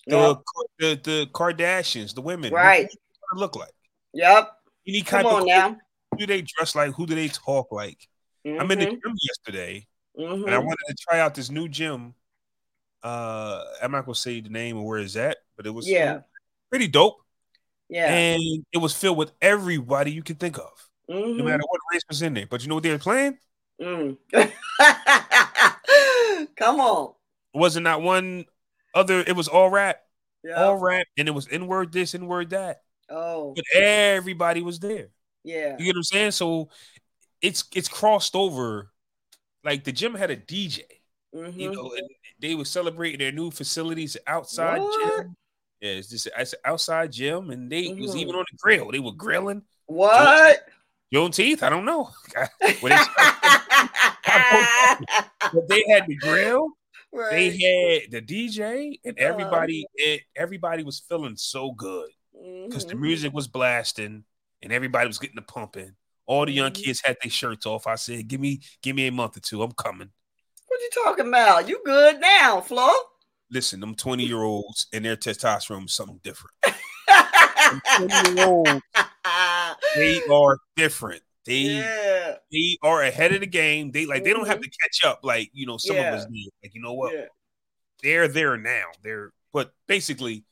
[0.07, 0.39] The, yep.
[0.79, 2.89] the the Kardashians, the women, right?
[3.31, 3.73] What look like?
[4.15, 4.51] Yep.
[4.87, 5.77] Any Come on now.
[6.11, 6.93] Who do they dress like?
[6.95, 8.09] Who do they talk like?
[8.45, 9.87] I'm in the gym yesterday,
[10.17, 12.15] and I wanted to try out this new gym.
[13.03, 16.21] Uh, I'm not gonna say the name or where it's at, but it was yeah
[16.71, 17.19] pretty dope.
[17.89, 21.39] Yeah, and it was filled with everybody you could think of, mm-hmm.
[21.39, 22.47] no matter what race was in there.
[22.49, 23.39] But you know what they were playing?
[23.81, 24.17] Mm.
[26.57, 27.15] Come on.
[27.55, 28.47] Wasn't not one
[28.95, 29.21] other.
[29.21, 30.01] It was all rap,
[30.45, 30.55] yeah.
[30.55, 32.83] all rap, and it was in word this, in word that.
[33.09, 35.09] Oh, but everybody was there.
[35.45, 36.31] Yeah, you get what I'm saying.
[36.33, 36.71] So
[37.41, 38.91] it's it's crossed over.
[39.65, 40.83] Like the gym had a DJ.
[41.35, 41.59] Mm-hmm.
[41.59, 41.95] You know,
[42.41, 45.17] they were celebrating their new facilities outside what?
[45.17, 45.37] gym.
[45.81, 48.03] Yeah, it's just it's outside gym, and they mm-hmm.
[48.03, 48.91] was even on the grill.
[48.91, 49.63] They were grilling.
[49.87, 50.69] What?
[51.13, 51.63] Juneteenth?
[51.63, 52.11] I don't know.
[55.53, 56.69] but they had the grill.
[57.13, 57.31] Right.
[57.31, 59.29] They had the DJ, and uh-huh.
[59.29, 62.89] everybody, it, everybody was feeling so good because mm-hmm.
[62.89, 64.25] the music was blasting,
[64.63, 65.93] and everybody was getting the pumping.
[66.27, 66.83] All the young mm-hmm.
[66.83, 67.87] kids had their shirts off.
[67.87, 69.63] I said, "Give me, give me a month or two.
[69.63, 70.09] I'm coming."
[70.69, 71.69] What you talking about?
[71.69, 72.89] You good now, Flo?
[73.51, 76.57] Listen, them 20 year olds and their testosterone is something different.
[79.95, 81.23] they are different.
[81.45, 82.35] They yeah.
[82.53, 83.91] they are ahead of the game.
[83.91, 84.25] They like mm-hmm.
[84.25, 84.71] they don't have mm-hmm.
[84.71, 86.13] to catch up like you know some yeah.
[86.13, 86.51] of us need.
[86.63, 87.13] Like you know what?
[87.13, 87.27] Yeah.
[88.03, 88.85] They're there now.
[89.03, 90.45] They're but basically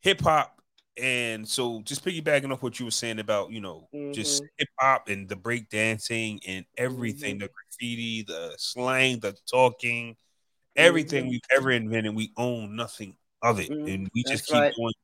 [0.00, 0.60] hip hop
[1.00, 4.12] and so just piggybacking off what you were saying about you know mm-hmm.
[4.12, 7.44] just hip hop and the break dancing and everything mm-hmm.
[7.44, 10.16] the graffiti the slang the talking
[10.76, 11.30] everything mm-hmm.
[11.30, 13.86] we've ever invented we own nothing of it mm-hmm.
[13.88, 14.74] and we just That's keep right.
[14.76, 14.94] going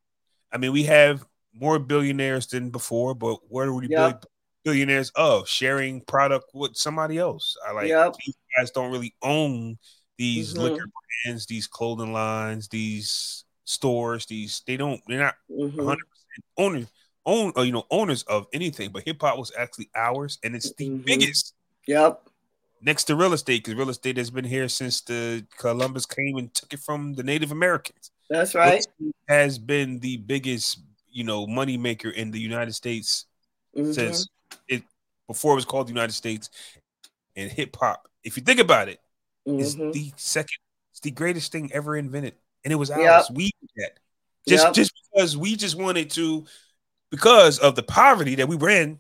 [0.53, 1.24] i mean we have
[1.55, 4.24] more billionaires than before but where do we yep
[4.67, 7.57] billionaires of sharing product with somebody else.
[7.67, 8.14] I like yep.
[8.27, 9.79] these guys don't really own
[10.19, 10.62] these mm-hmm.
[10.62, 10.91] liquor
[11.25, 14.27] brands, these clothing lines, these stores.
[14.27, 15.01] These they don't.
[15.07, 15.89] They're not 100 mm-hmm.
[15.89, 16.89] percent owners
[17.27, 18.91] own or, uh, you know owners of anything.
[18.91, 21.05] But hip hop was actually ours, and it's the mm-hmm.
[21.05, 21.55] biggest.
[21.87, 22.29] Yep.
[22.83, 26.53] Next to real estate, because real estate has been here since the Columbus came and
[26.55, 28.11] took it from the Native Americans.
[28.29, 28.85] That's right.
[29.29, 33.27] has been the biggest, you know, money maker in the United States
[33.77, 33.93] mm-hmm.
[33.93, 34.29] since
[34.69, 34.83] it
[35.27, 36.51] before it was called the United States,
[37.37, 38.09] and hip hop.
[38.25, 39.01] If you think about it,
[39.47, 39.61] mm-hmm.
[39.61, 40.59] is the second,
[40.93, 42.35] it's the greatest thing ever invented,
[42.65, 43.01] and it was ours.
[43.03, 43.25] Yep.
[43.33, 43.99] We did that
[44.49, 44.75] just yep.
[44.75, 46.45] just because we just wanted to,
[47.11, 48.99] because of the poverty that we were in,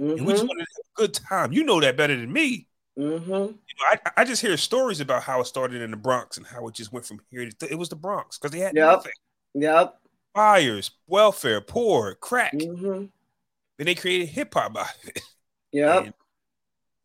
[0.00, 0.10] mm-hmm.
[0.10, 0.48] and we just mm-hmm.
[0.48, 1.52] wanted to have a good time.
[1.52, 2.66] You know that better than me.
[2.98, 3.30] Mm-hmm.
[3.32, 3.54] You know,
[3.90, 6.74] I, I just hear stories about how it started in the Bronx and how it
[6.74, 8.86] just went from here to it was the Bronx because they had yep.
[8.86, 9.12] nothing.
[9.54, 9.98] Yep.
[10.34, 12.52] Fires, welfare, poor, crack.
[12.54, 13.06] Mm-hmm.
[13.76, 15.20] Then they created hip hop out of it.
[15.72, 16.04] Yep.
[16.04, 16.14] And,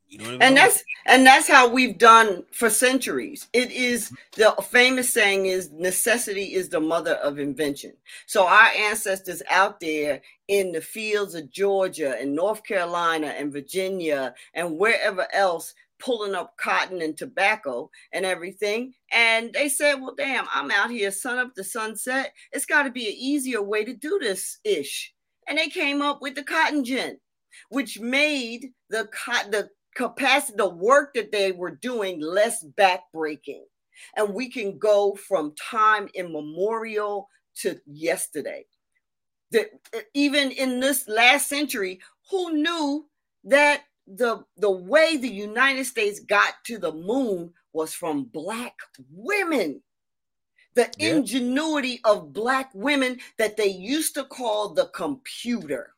[0.10, 3.48] you know and that's and that's how we've done for centuries.
[3.54, 7.94] It is the famous saying is necessity is the mother of invention.
[8.28, 14.34] So our ancestors out there in the fields of Georgia and North Carolina and Virginia
[14.54, 18.94] and wherever else pulling up cotton and tobacco and everything.
[19.12, 22.34] And they said, Well, damn, I'm out here sun up to sunset.
[22.52, 25.14] It's got to be an easier way to do this ish
[25.50, 27.18] and they came up with the cotton gin,
[27.70, 29.10] which made the
[29.52, 33.64] the capacity, the work that they were doing less backbreaking.
[34.16, 37.28] And we can go from time immemorial
[37.58, 38.66] to yesterday.
[39.52, 39.72] That
[40.14, 43.08] even in this last century, who knew
[43.44, 48.76] that the the way the United States got to the moon was from black
[49.12, 49.82] women?
[50.76, 51.16] The yeah.
[51.16, 55.94] ingenuity of black women that they used to call the computer.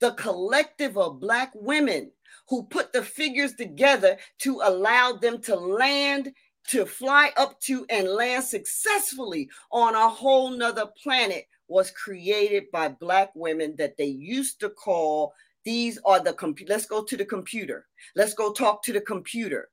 [0.00, 2.10] The collective of black women
[2.48, 6.32] who put the figures together to allow them to land
[6.68, 12.88] to fly up to and land successfully on a whole nother planet was created by
[12.88, 15.32] black women that they used to call
[15.64, 16.72] these are the computer.
[16.72, 17.86] Let's go to the computer.
[18.14, 19.70] Let's go talk to the computer.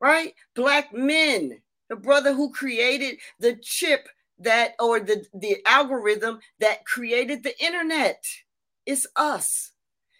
[0.00, 0.34] Right?
[0.56, 1.60] Black men,
[1.92, 8.24] the brother who created the chip that or the, the algorithm that created the internet.
[8.86, 9.72] It's us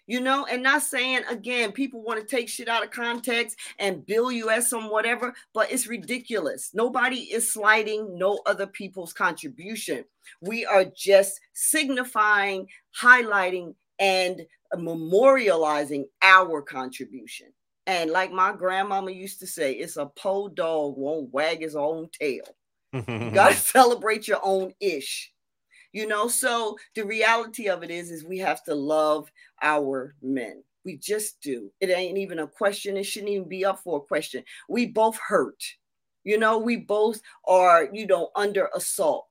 [0.05, 4.05] you know, and not saying again, people want to take shit out of context and
[4.05, 6.71] bill you as some whatever, but it's ridiculous.
[6.73, 10.03] Nobody is sliding no other people's contribution.
[10.41, 12.67] We are just signifying,
[12.99, 14.45] highlighting, and
[14.75, 17.47] memorializing our contribution.
[17.85, 22.09] And like my grandmama used to say, it's a po dog won't wag his own
[22.17, 22.45] tail.
[22.93, 23.01] you
[23.33, 25.31] gotta celebrate your own ish.
[25.91, 29.29] You know so the reality of it is is we have to love
[29.61, 30.63] our men.
[30.85, 31.71] We just do.
[31.79, 32.97] It ain't even a question.
[32.97, 34.43] It shouldn't even be up for a question.
[34.67, 35.63] We both hurt.
[36.23, 39.29] You know we both are you know under assault.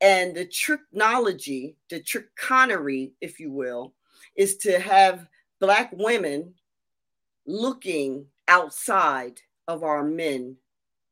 [0.00, 3.94] And the technology the trickonery if you will
[4.36, 5.28] is to have
[5.60, 6.54] black women
[7.46, 10.56] looking outside of our men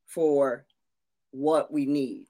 [0.07, 0.65] for
[1.31, 2.27] what we need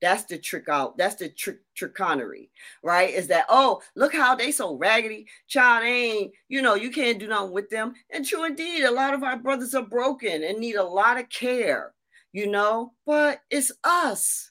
[0.00, 0.96] that's the trick out.
[0.96, 2.48] That's the trick trickonery,
[2.82, 3.12] right?
[3.12, 7.26] Is that oh look how they so raggedy, child ain't you know you can't do
[7.28, 7.94] nothing with them.
[8.10, 11.28] And true indeed, a lot of our brothers are broken and need a lot of
[11.30, 11.94] care,
[12.32, 12.92] you know.
[13.06, 14.50] But it's us,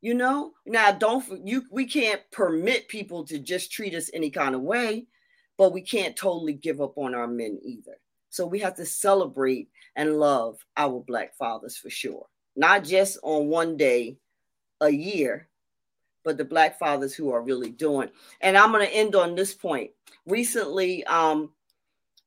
[0.00, 0.52] you know.
[0.66, 5.06] Now don't you we can't permit people to just treat us any kind of way,
[5.62, 7.96] but we can't totally give up on our men either.
[8.30, 13.46] So we have to celebrate and love our black fathers for sure, not just on
[13.46, 14.18] one day
[14.80, 15.46] a year,
[16.24, 18.10] but the black fathers who are really doing.
[18.40, 19.92] And I'm going to end on this point.
[20.26, 21.52] Recently, um,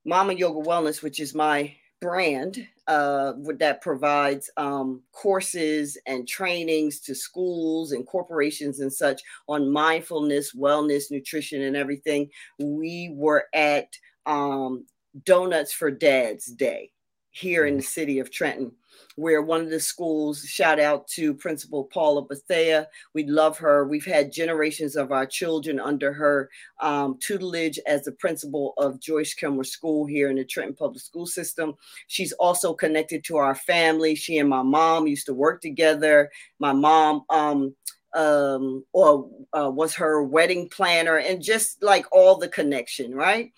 [0.06, 7.16] Mama Yoga Wellness, which is my brand uh, that provides um, courses and trainings to
[7.16, 12.30] schools and corporations and such on mindfulness, wellness, nutrition, and everything.
[12.60, 13.90] We were at
[14.26, 14.86] um,
[15.24, 16.92] Donuts for Dads Day
[17.36, 18.72] here in the city of Trenton
[19.16, 22.88] where one of the schools, shout out to Principal Paula Bethea.
[23.14, 23.88] We love her.
[23.88, 26.50] We've had generations of our children under her
[26.82, 31.26] um, tutelage as the principal of Joyce Kilmer School here in the Trenton Public School
[31.26, 31.76] System.
[32.08, 34.16] She's also connected to our family.
[34.16, 36.30] She and my mom used to work together.
[36.60, 37.74] My mom, um,
[38.16, 43.52] um, or uh, was her wedding planner, and just like all the connection, right?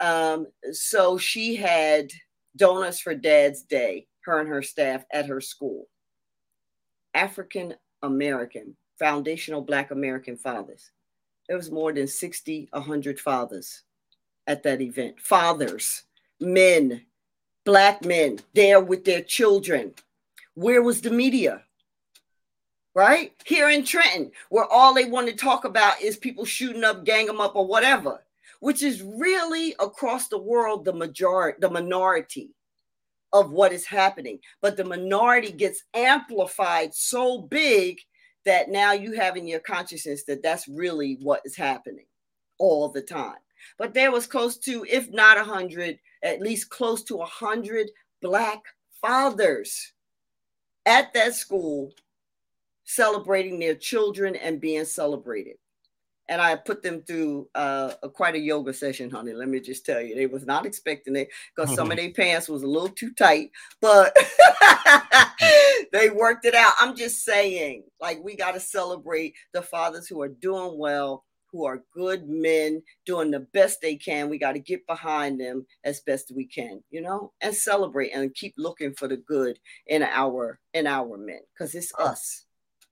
[0.00, 2.10] Um, so she had
[2.56, 5.88] Donuts for Dad's Day her and her staff at her school.
[7.14, 10.90] African American, foundational Black American fathers.
[11.48, 13.82] There was more than 60, 100 fathers
[14.46, 15.20] at that event.
[15.20, 16.04] Fathers,
[16.40, 17.02] men,
[17.64, 19.94] Black men there with their children.
[20.54, 21.62] Where was the media?
[22.94, 23.32] Right?
[23.44, 27.26] Here in Trenton, where all they want to talk about is people shooting up, gang
[27.26, 28.22] them up, or whatever,
[28.60, 32.54] which is really across the world the majority, the minority
[33.32, 34.38] of what is happening.
[34.60, 37.98] But the minority gets amplified so big
[38.44, 42.06] that now you have in your consciousness that that's really what is happening
[42.58, 43.36] all the time.
[43.78, 47.90] But there was close to, if not a hundred, at least close to a hundred
[48.22, 48.60] black
[49.00, 49.92] fathers
[50.86, 51.92] at that school
[52.84, 55.56] celebrating their children and being celebrated
[56.30, 59.32] and I put them through uh, a, quite a yoga session, honey.
[59.32, 62.48] Let me just tell you, they was not expecting it because some of their pants
[62.48, 63.50] was a little too tight,
[63.80, 64.16] but
[65.92, 66.72] they worked it out.
[66.80, 71.64] I'm just saying, like we got to celebrate the fathers who are doing well, who
[71.64, 74.30] are good men, doing the best they can.
[74.30, 78.32] We got to get behind them as best we can, you know, and celebrate and
[78.36, 79.58] keep looking for the good
[79.88, 82.46] in our in our men because it's us.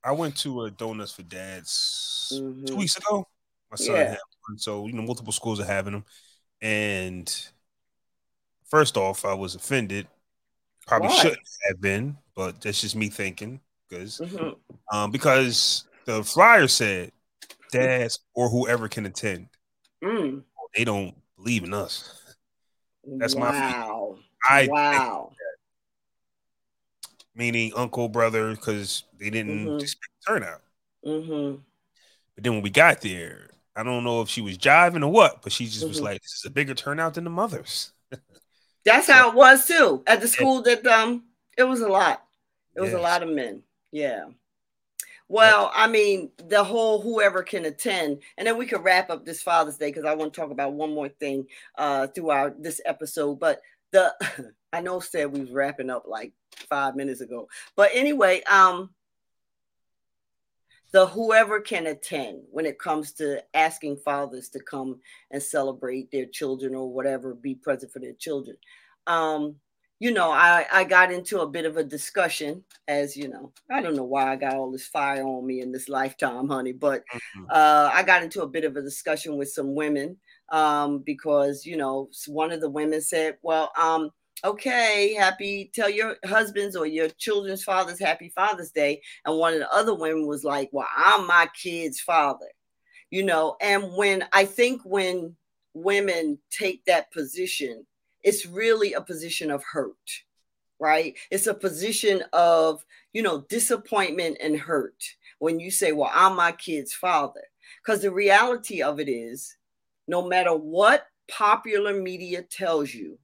[0.04, 2.64] I went to a Donuts for Dads mm-hmm.
[2.64, 3.26] two weeks ago.
[3.70, 4.10] My son yeah.
[4.10, 4.18] had
[4.48, 6.04] one, so you know multiple schools are having them.
[6.62, 7.48] And
[8.70, 10.06] first off, I was offended.
[10.86, 11.16] Probably Why?
[11.16, 14.96] shouldn't have been, but that's just me thinking because mm-hmm.
[14.96, 17.12] um, because the flyer said
[17.70, 19.48] dads or whoever can attend.
[20.02, 20.42] Mm.
[20.74, 22.36] They don't believe in us.
[23.04, 23.50] That's wow.
[23.50, 24.24] my feeling.
[24.48, 25.32] I wow
[27.38, 29.78] meaning uncle, brother, because they didn't mm-hmm.
[29.78, 30.60] expect turnout.
[31.06, 31.60] Mm-hmm.
[32.34, 35.40] But then when we got there, I don't know if she was jiving or what,
[35.42, 35.88] but she just mm-hmm.
[35.88, 37.92] was like, "This is a bigger turnout than the mothers."
[38.84, 40.62] That's how it was too at the school.
[40.62, 41.24] That um,
[41.56, 42.22] it was a lot.
[42.74, 42.98] It was yes.
[42.98, 43.62] a lot of men.
[43.92, 44.26] Yeah.
[45.30, 49.42] Well, I mean, the whole whoever can attend, and then we could wrap up this
[49.42, 53.38] Father's Day because I want to talk about one more thing uh, throughout this episode.
[53.38, 53.60] But
[53.92, 54.14] the
[54.72, 56.32] I know said we was wrapping up like
[56.68, 58.90] five minutes ago, but anyway, um,
[60.92, 65.00] the whoever can attend when it comes to asking fathers to come
[65.30, 68.56] and celebrate their children or whatever, be present for their children.
[69.06, 69.56] Um,
[70.00, 73.82] you know, I, I got into a bit of a discussion, as you know, I
[73.82, 77.02] don't know why I got all this fire on me in this lifetime, honey, but
[77.12, 77.44] mm-hmm.
[77.50, 80.16] uh, I got into a bit of a discussion with some women
[80.50, 84.10] um, because, you know, one of the women said, well, um,
[84.44, 89.02] okay, happy, tell your husbands or your children's fathers happy Father's Day.
[89.24, 92.46] And one of the other women was like, well, I'm my kid's father,
[93.10, 95.36] you know, and when I think when
[95.74, 97.86] women take that position,
[98.22, 99.96] it's really a position of hurt,
[100.80, 101.16] right?
[101.30, 105.02] It's a position of, you know, disappointment and hurt
[105.38, 107.42] when you say, well, I'm my kid's father.
[107.84, 109.56] Because the reality of it is,
[110.08, 113.18] no matter what popular media tells you,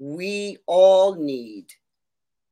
[0.00, 1.66] we all need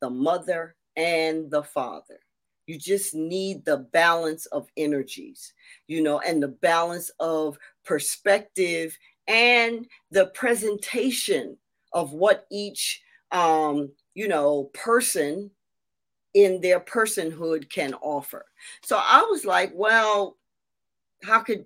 [0.00, 2.20] the mother and the father.
[2.66, 5.54] You just need the balance of energies,
[5.86, 8.96] you know, and the balance of perspective
[9.26, 11.56] and the presentation
[11.94, 15.50] of what each, um, you know, person
[16.34, 18.44] in their personhood can offer.
[18.82, 20.36] So I was like, well,
[21.24, 21.64] how could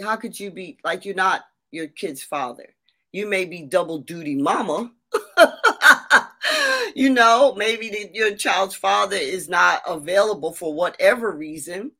[0.00, 2.74] how could you be like you're not your kid's father?
[3.10, 4.92] You may be double duty mama,
[6.94, 11.92] you know, maybe the, your child's father is not available for whatever reason,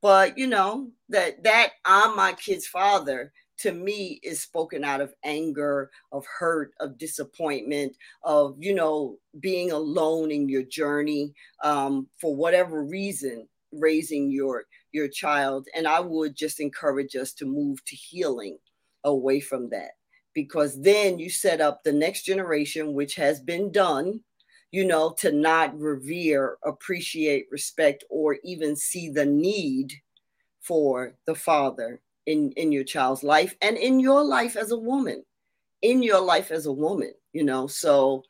[0.00, 5.14] but you know that that I'm my kid's father to me is spoken out of
[5.24, 11.32] anger, of hurt, of disappointment, of you know being alone in your journey
[11.62, 15.66] um, for whatever reason, raising your your child.
[15.74, 18.58] And I would just encourage us to move to healing
[19.04, 19.92] away from that
[20.34, 24.20] because then you set up the next generation, which has been done,
[24.70, 29.92] you know, to not revere, appreciate, respect, or even see the need
[30.60, 35.24] for the father in, in your child's life and in your life as a woman,
[35.82, 37.66] in your life as a woman, you know.
[37.66, 38.24] So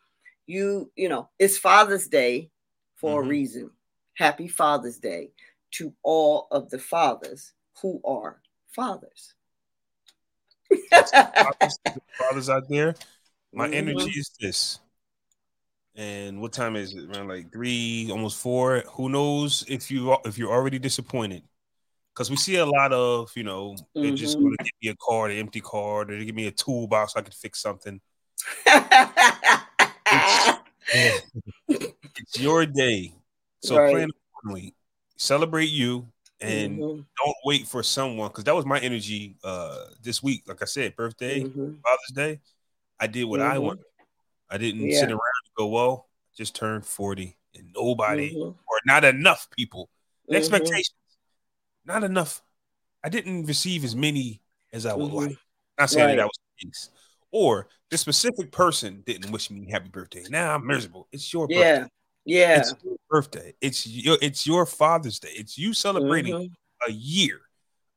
[0.46, 2.50] you, you know, it's Father's Day
[2.96, 3.28] for mm-hmm.
[3.28, 3.70] a reason.
[4.14, 5.30] Happy Father's Day
[5.72, 9.34] to all of the fathers who are fathers
[12.18, 12.94] fathers out there,
[13.52, 13.74] my mm-hmm.
[13.74, 14.80] energy is this.
[15.96, 17.04] And what time is it?
[17.04, 18.82] Around like three, almost four.
[18.94, 21.44] Who knows if you if you're already disappointed?
[22.12, 24.02] Because we see a lot of, you know, mm-hmm.
[24.02, 26.46] they're just going to give me a card, an empty card, or they give me
[26.46, 28.00] a toolbox so I can fix something.
[30.88, 31.22] it's,
[31.68, 33.14] it's, your day,
[33.60, 33.92] so right.
[33.92, 34.74] plan accordingly.
[35.16, 36.08] Celebrate you,
[36.40, 37.00] and mm-hmm.
[37.24, 40.94] don't wait for someone because that was my energy uh this week like i said
[40.96, 41.74] birthday mm-hmm.
[41.82, 42.40] father's day
[43.00, 43.52] i did what mm-hmm.
[43.52, 43.84] i wanted
[44.50, 44.98] i didn't yeah.
[44.98, 48.48] sit around and go well just turned 40 and nobody mm-hmm.
[48.48, 49.88] or not enough people
[50.28, 50.36] mm-hmm.
[50.36, 50.94] expectations
[51.84, 52.42] not enough
[53.02, 55.16] i didn't receive as many as i would mm-hmm.
[55.16, 55.36] like
[55.78, 56.16] not saying right.
[56.16, 56.90] that, that was the case
[57.30, 61.78] or the specific person didn't wish me happy birthday now i'm miserable it's your yeah.
[61.80, 61.90] birthday
[62.24, 62.58] yeah.
[62.58, 63.54] It's your birthday.
[63.60, 65.32] It's your it's your Father's Day.
[65.32, 66.90] It's you celebrating mm-hmm.
[66.90, 67.40] a year.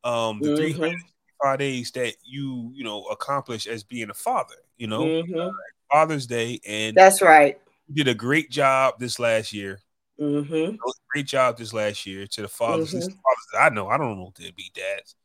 [0.04, 0.58] Um the mm-hmm.
[0.58, 5.02] 365 days that you, you know, accomplish as being a father, you know.
[5.02, 5.50] Mm-hmm.
[5.92, 7.58] Father's Day and That's right.
[7.88, 9.80] You did a great job this last year.
[10.20, 10.76] Mm-hmm.
[11.14, 12.90] Great job this last year to the fathers.
[12.90, 13.00] Mm-hmm.
[13.00, 13.88] fathers I know.
[13.88, 15.16] I don't know deadbeat dads.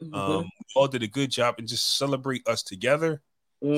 [0.00, 0.14] Mm-hmm.
[0.14, 3.22] Um, we all did a good job and just celebrate us together.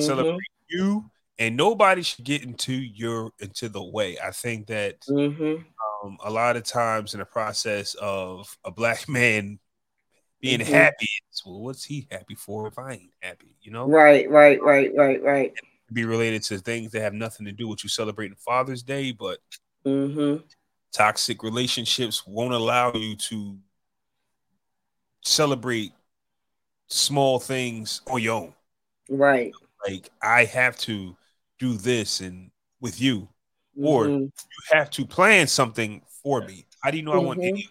[0.01, 4.19] Celebrate you and nobody should get into your into the way.
[4.19, 5.63] I think that mm-hmm.
[6.05, 9.59] um, a lot of times in the process of a black man
[10.41, 10.73] being mm-hmm.
[10.73, 11.09] happy,
[11.47, 13.57] well, what's he happy for if I ain't happy?
[13.63, 15.53] You know, right, right, right, right, right.
[15.93, 19.39] Be related to things that have nothing to do with you celebrating Father's Day, but
[19.87, 20.43] mm-hmm.
[20.93, 23.57] toxic relationships won't allow you to
[25.23, 25.93] celebrate
[26.89, 28.55] small things on your own.
[29.09, 29.53] Right.
[29.87, 31.17] Like I have to
[31.59, 32.51] do this and
[32.81, 33.29] with you,
[33.77, 33.87] mm-hmm.
[33.87, 34.33] or you
[34.73, 36.67] have to plan something for me.
[36.81, 37.21] How do you know mm-hmm.
[37.21, 37.69] I want to eat?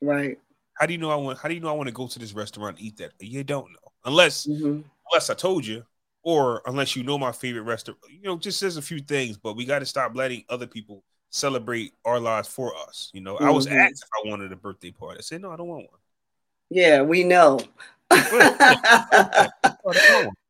[0.00, 0.38] Right.
[0.74, 1.38] How do you know I want?
[1.38, 3.12] How do you know I want to go to this restaurant and eat that?
[3.20, 4.80] You don't know unless mm-hmm.
[5.10, 5.84] unless I told you,
[6.22, 7.98] or unless you know my favorite restaurant.
[8.08, 11.02] You know, just says a few things, but we got to stop letting other people
[11.30, 13.10] celebrate our lives for us.
[13.12, 13.76] You know, I was mm-hmm.
[13.76, 15.18] asked if I wanted a birthday party.
[15.18, 16.00] I said no, I don't want one.
[16.70, 17.58] Yeah, we know.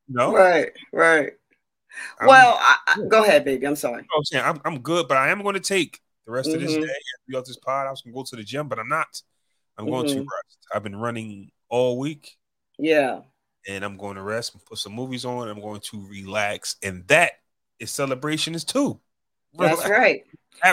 [0.09, 1.32] no, right, right
[2.24, 3.66] well, I, go ahead, baby.
[3.66, 4.05] I'm sorry.
[4.16, 6.57] I'm saying I'm, I'm good, but I am going to take the rest mm-hmm.
[6.57, 6.82] of this mm-hmm.
[6.82, 6.93] day
[7.28, 7.86] be this pod.
[7.86, 9.22] I was going to go to the gym, but I'm not.
[9.76, 10.14] I'm going mm-hmm.
[10.14, 10.59] to rest.
[10.74, 12.36] I've been running all week.
[12.78, 13.20] Yeah.
[13.68, 15.49] And I'm going to rest and put some movies on.
[15.49, 17.32] I'm going to relax, and that
[17.78, 19.01] is celebration is too.
[19.55, 20.24] That's right.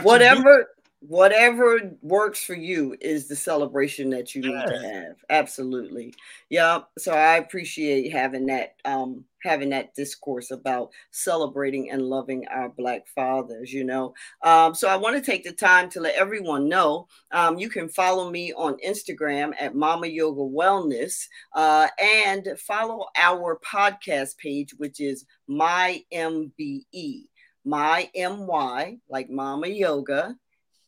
[0.03, 0.68] Whatever
[1.08, 6.14] whatever works for you is the celebration that you need to have absolutely.
[6.49, 12.70] Yeah so i appreciate having that um having that discourse about celebrating and loving our
[12.70, 14.14] black fathers you know?
[14.43, 17.89] Um, so i want to take the time to let everyone know um, you can
[17.89, 24.99] follow me on instagram at mama yoga wellness uh, and follow our podcast page which
[24.99, 27.26] is my mbe
[27.66, 30.36] my my like mama yoga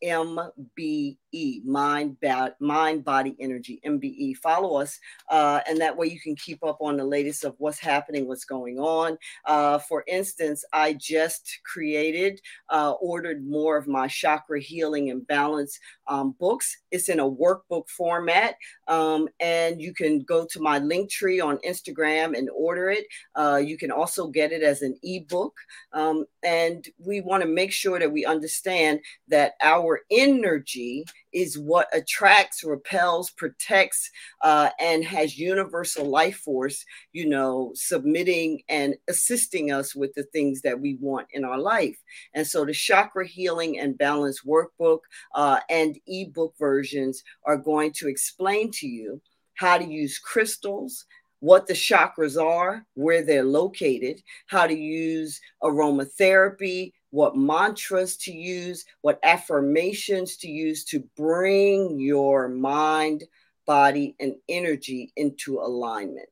[0.02, 4.36] MBE, mind, ba- mind, body, energy, MBE.
[4.36, 4.98] Follow us,
[5.30, 8.44] uh, and that way you can keep up on the latest of what's happening, what's
[8.44, 9.16] going on.
[9.44, 12.40] Uh, for instance, I just created,
[12.70, 16.78] uh, ordered more of my chakra healing and balance um, books.
[16.90, 18.54] It's in a workbook format,
[18.86, 23.06] um, and you can go to my Linktree on Instagram and order it.
[23.34, 25.54] Uh, you can also get it as an ebook,
[25.92, 31.88] um, and we want to make sure that we understand that our energy is what
[31.92, 34.10] attracts, repels, protects,
[34.42, 40.62] uh, and has universal life force, you know, submitting and assisting us with the things
[40.62, 41.98] that we want in our life.
[42.34, 45.00] And so the chakra healing and balance workbook
[45.34, 49.20] uh, and ebook versions are going to explain to you
[49.54, 51.04] how to use crystals,
[51.40, 58.84] what the chakras are, where they're located, how to use aromatherapy, what mantras to use,
[59.00, 63.24] what affirmations to use to bring your mind,
[63.66, 66.28] body, and energy into alignment.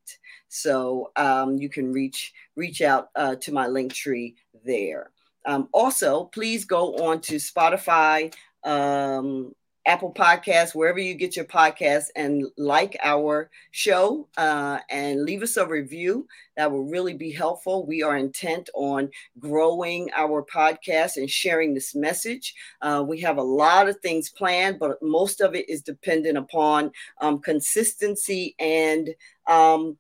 [0.49, 5.11] So um, you can reach reach out uh, to my Linktree there.
[5.47, 9.55] Um, also, please go on to Spotify, um,
[9.87, 15.57] Apple Podcasts, wherever you get your podcasts, and like our show uh, and leave us
[15.57, 16.27] a review.
[16.57, 17.87] That will really be helpful.
[17.87, 22.55] We are intent on growing our podcast and sharing this message.
[22.81, 26.91] Uh, we have a lot of things planned, but most of it is dependent upon
[27.21, 29.11] um, consistency and
[29.47, 29.97] um,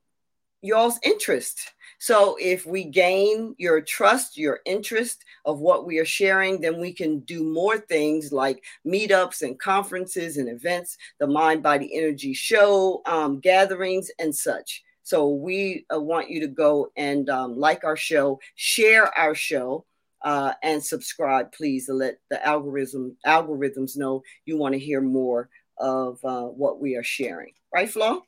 [0.62, 1.72] y'all's interest.
[1.99, 6.92] So if we gain your trust, your interest of what we are sharing, then we
[6.92, 13.03] can do more things like meetups and conferences and events, the Mind Body Energy Show,
[13.07, 14.82] um, gatherings, and such.
[15.03, 19.84] So we uh, want you to go and um, like our show, share our show.
[20.22, 25.49] Uh, and subscribe, please, to let the algorithm algorithms know you want to hear more
[25.78, 27.53] of uh, what we are sharing.
[27.72, 28.22] Right, Flo?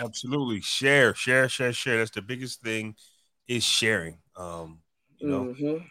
[0.00, 0.62] Absolutely.
[0.62, 1.98] Share, share, share, share.
[1.98, 2.96] That's the biggest thing
[3.48, 4.18] is sharing.
[4.36, 4.80] Um,
[5.18, 5.44] you know.
[5.44, 5.84] Mm-hmm.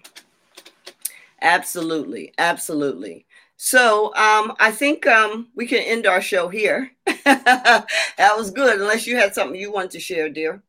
[1.41, 3.26] Absolutely, absolutely.
[3.58, 6.91] So um, I think um, we can end our show here.
[7.06, 7.86] that
[8.36, 10.64] was good, unless you had something you want to share, dear.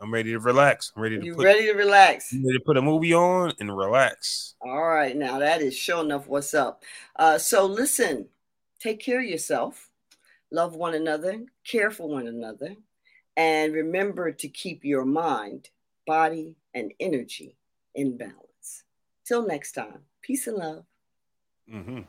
[0.00, 0.92] I'm ready to relax.
[0.96, 1.24] I'm ready to.
[1.24, 2.32] You put, ready to relax?
[2.32, 4.54] ready to put a movie on and relax.
[4.62, 6.84] All right, now that is sure enough what's up.
[7.16, 8.26] Uh, so listen,
[8.80, 9.90] take care of yourself,
[10.50, 12.76] love one another, care for one another,
[13.36, 15.68] and remember to keep your mind
[16.10, 17.56] body, and energy
[17.94, 18.82] in balance.
[19.24, 20.84] Till next time, peace and love.
[21.72, 22.00] Mm-hmm.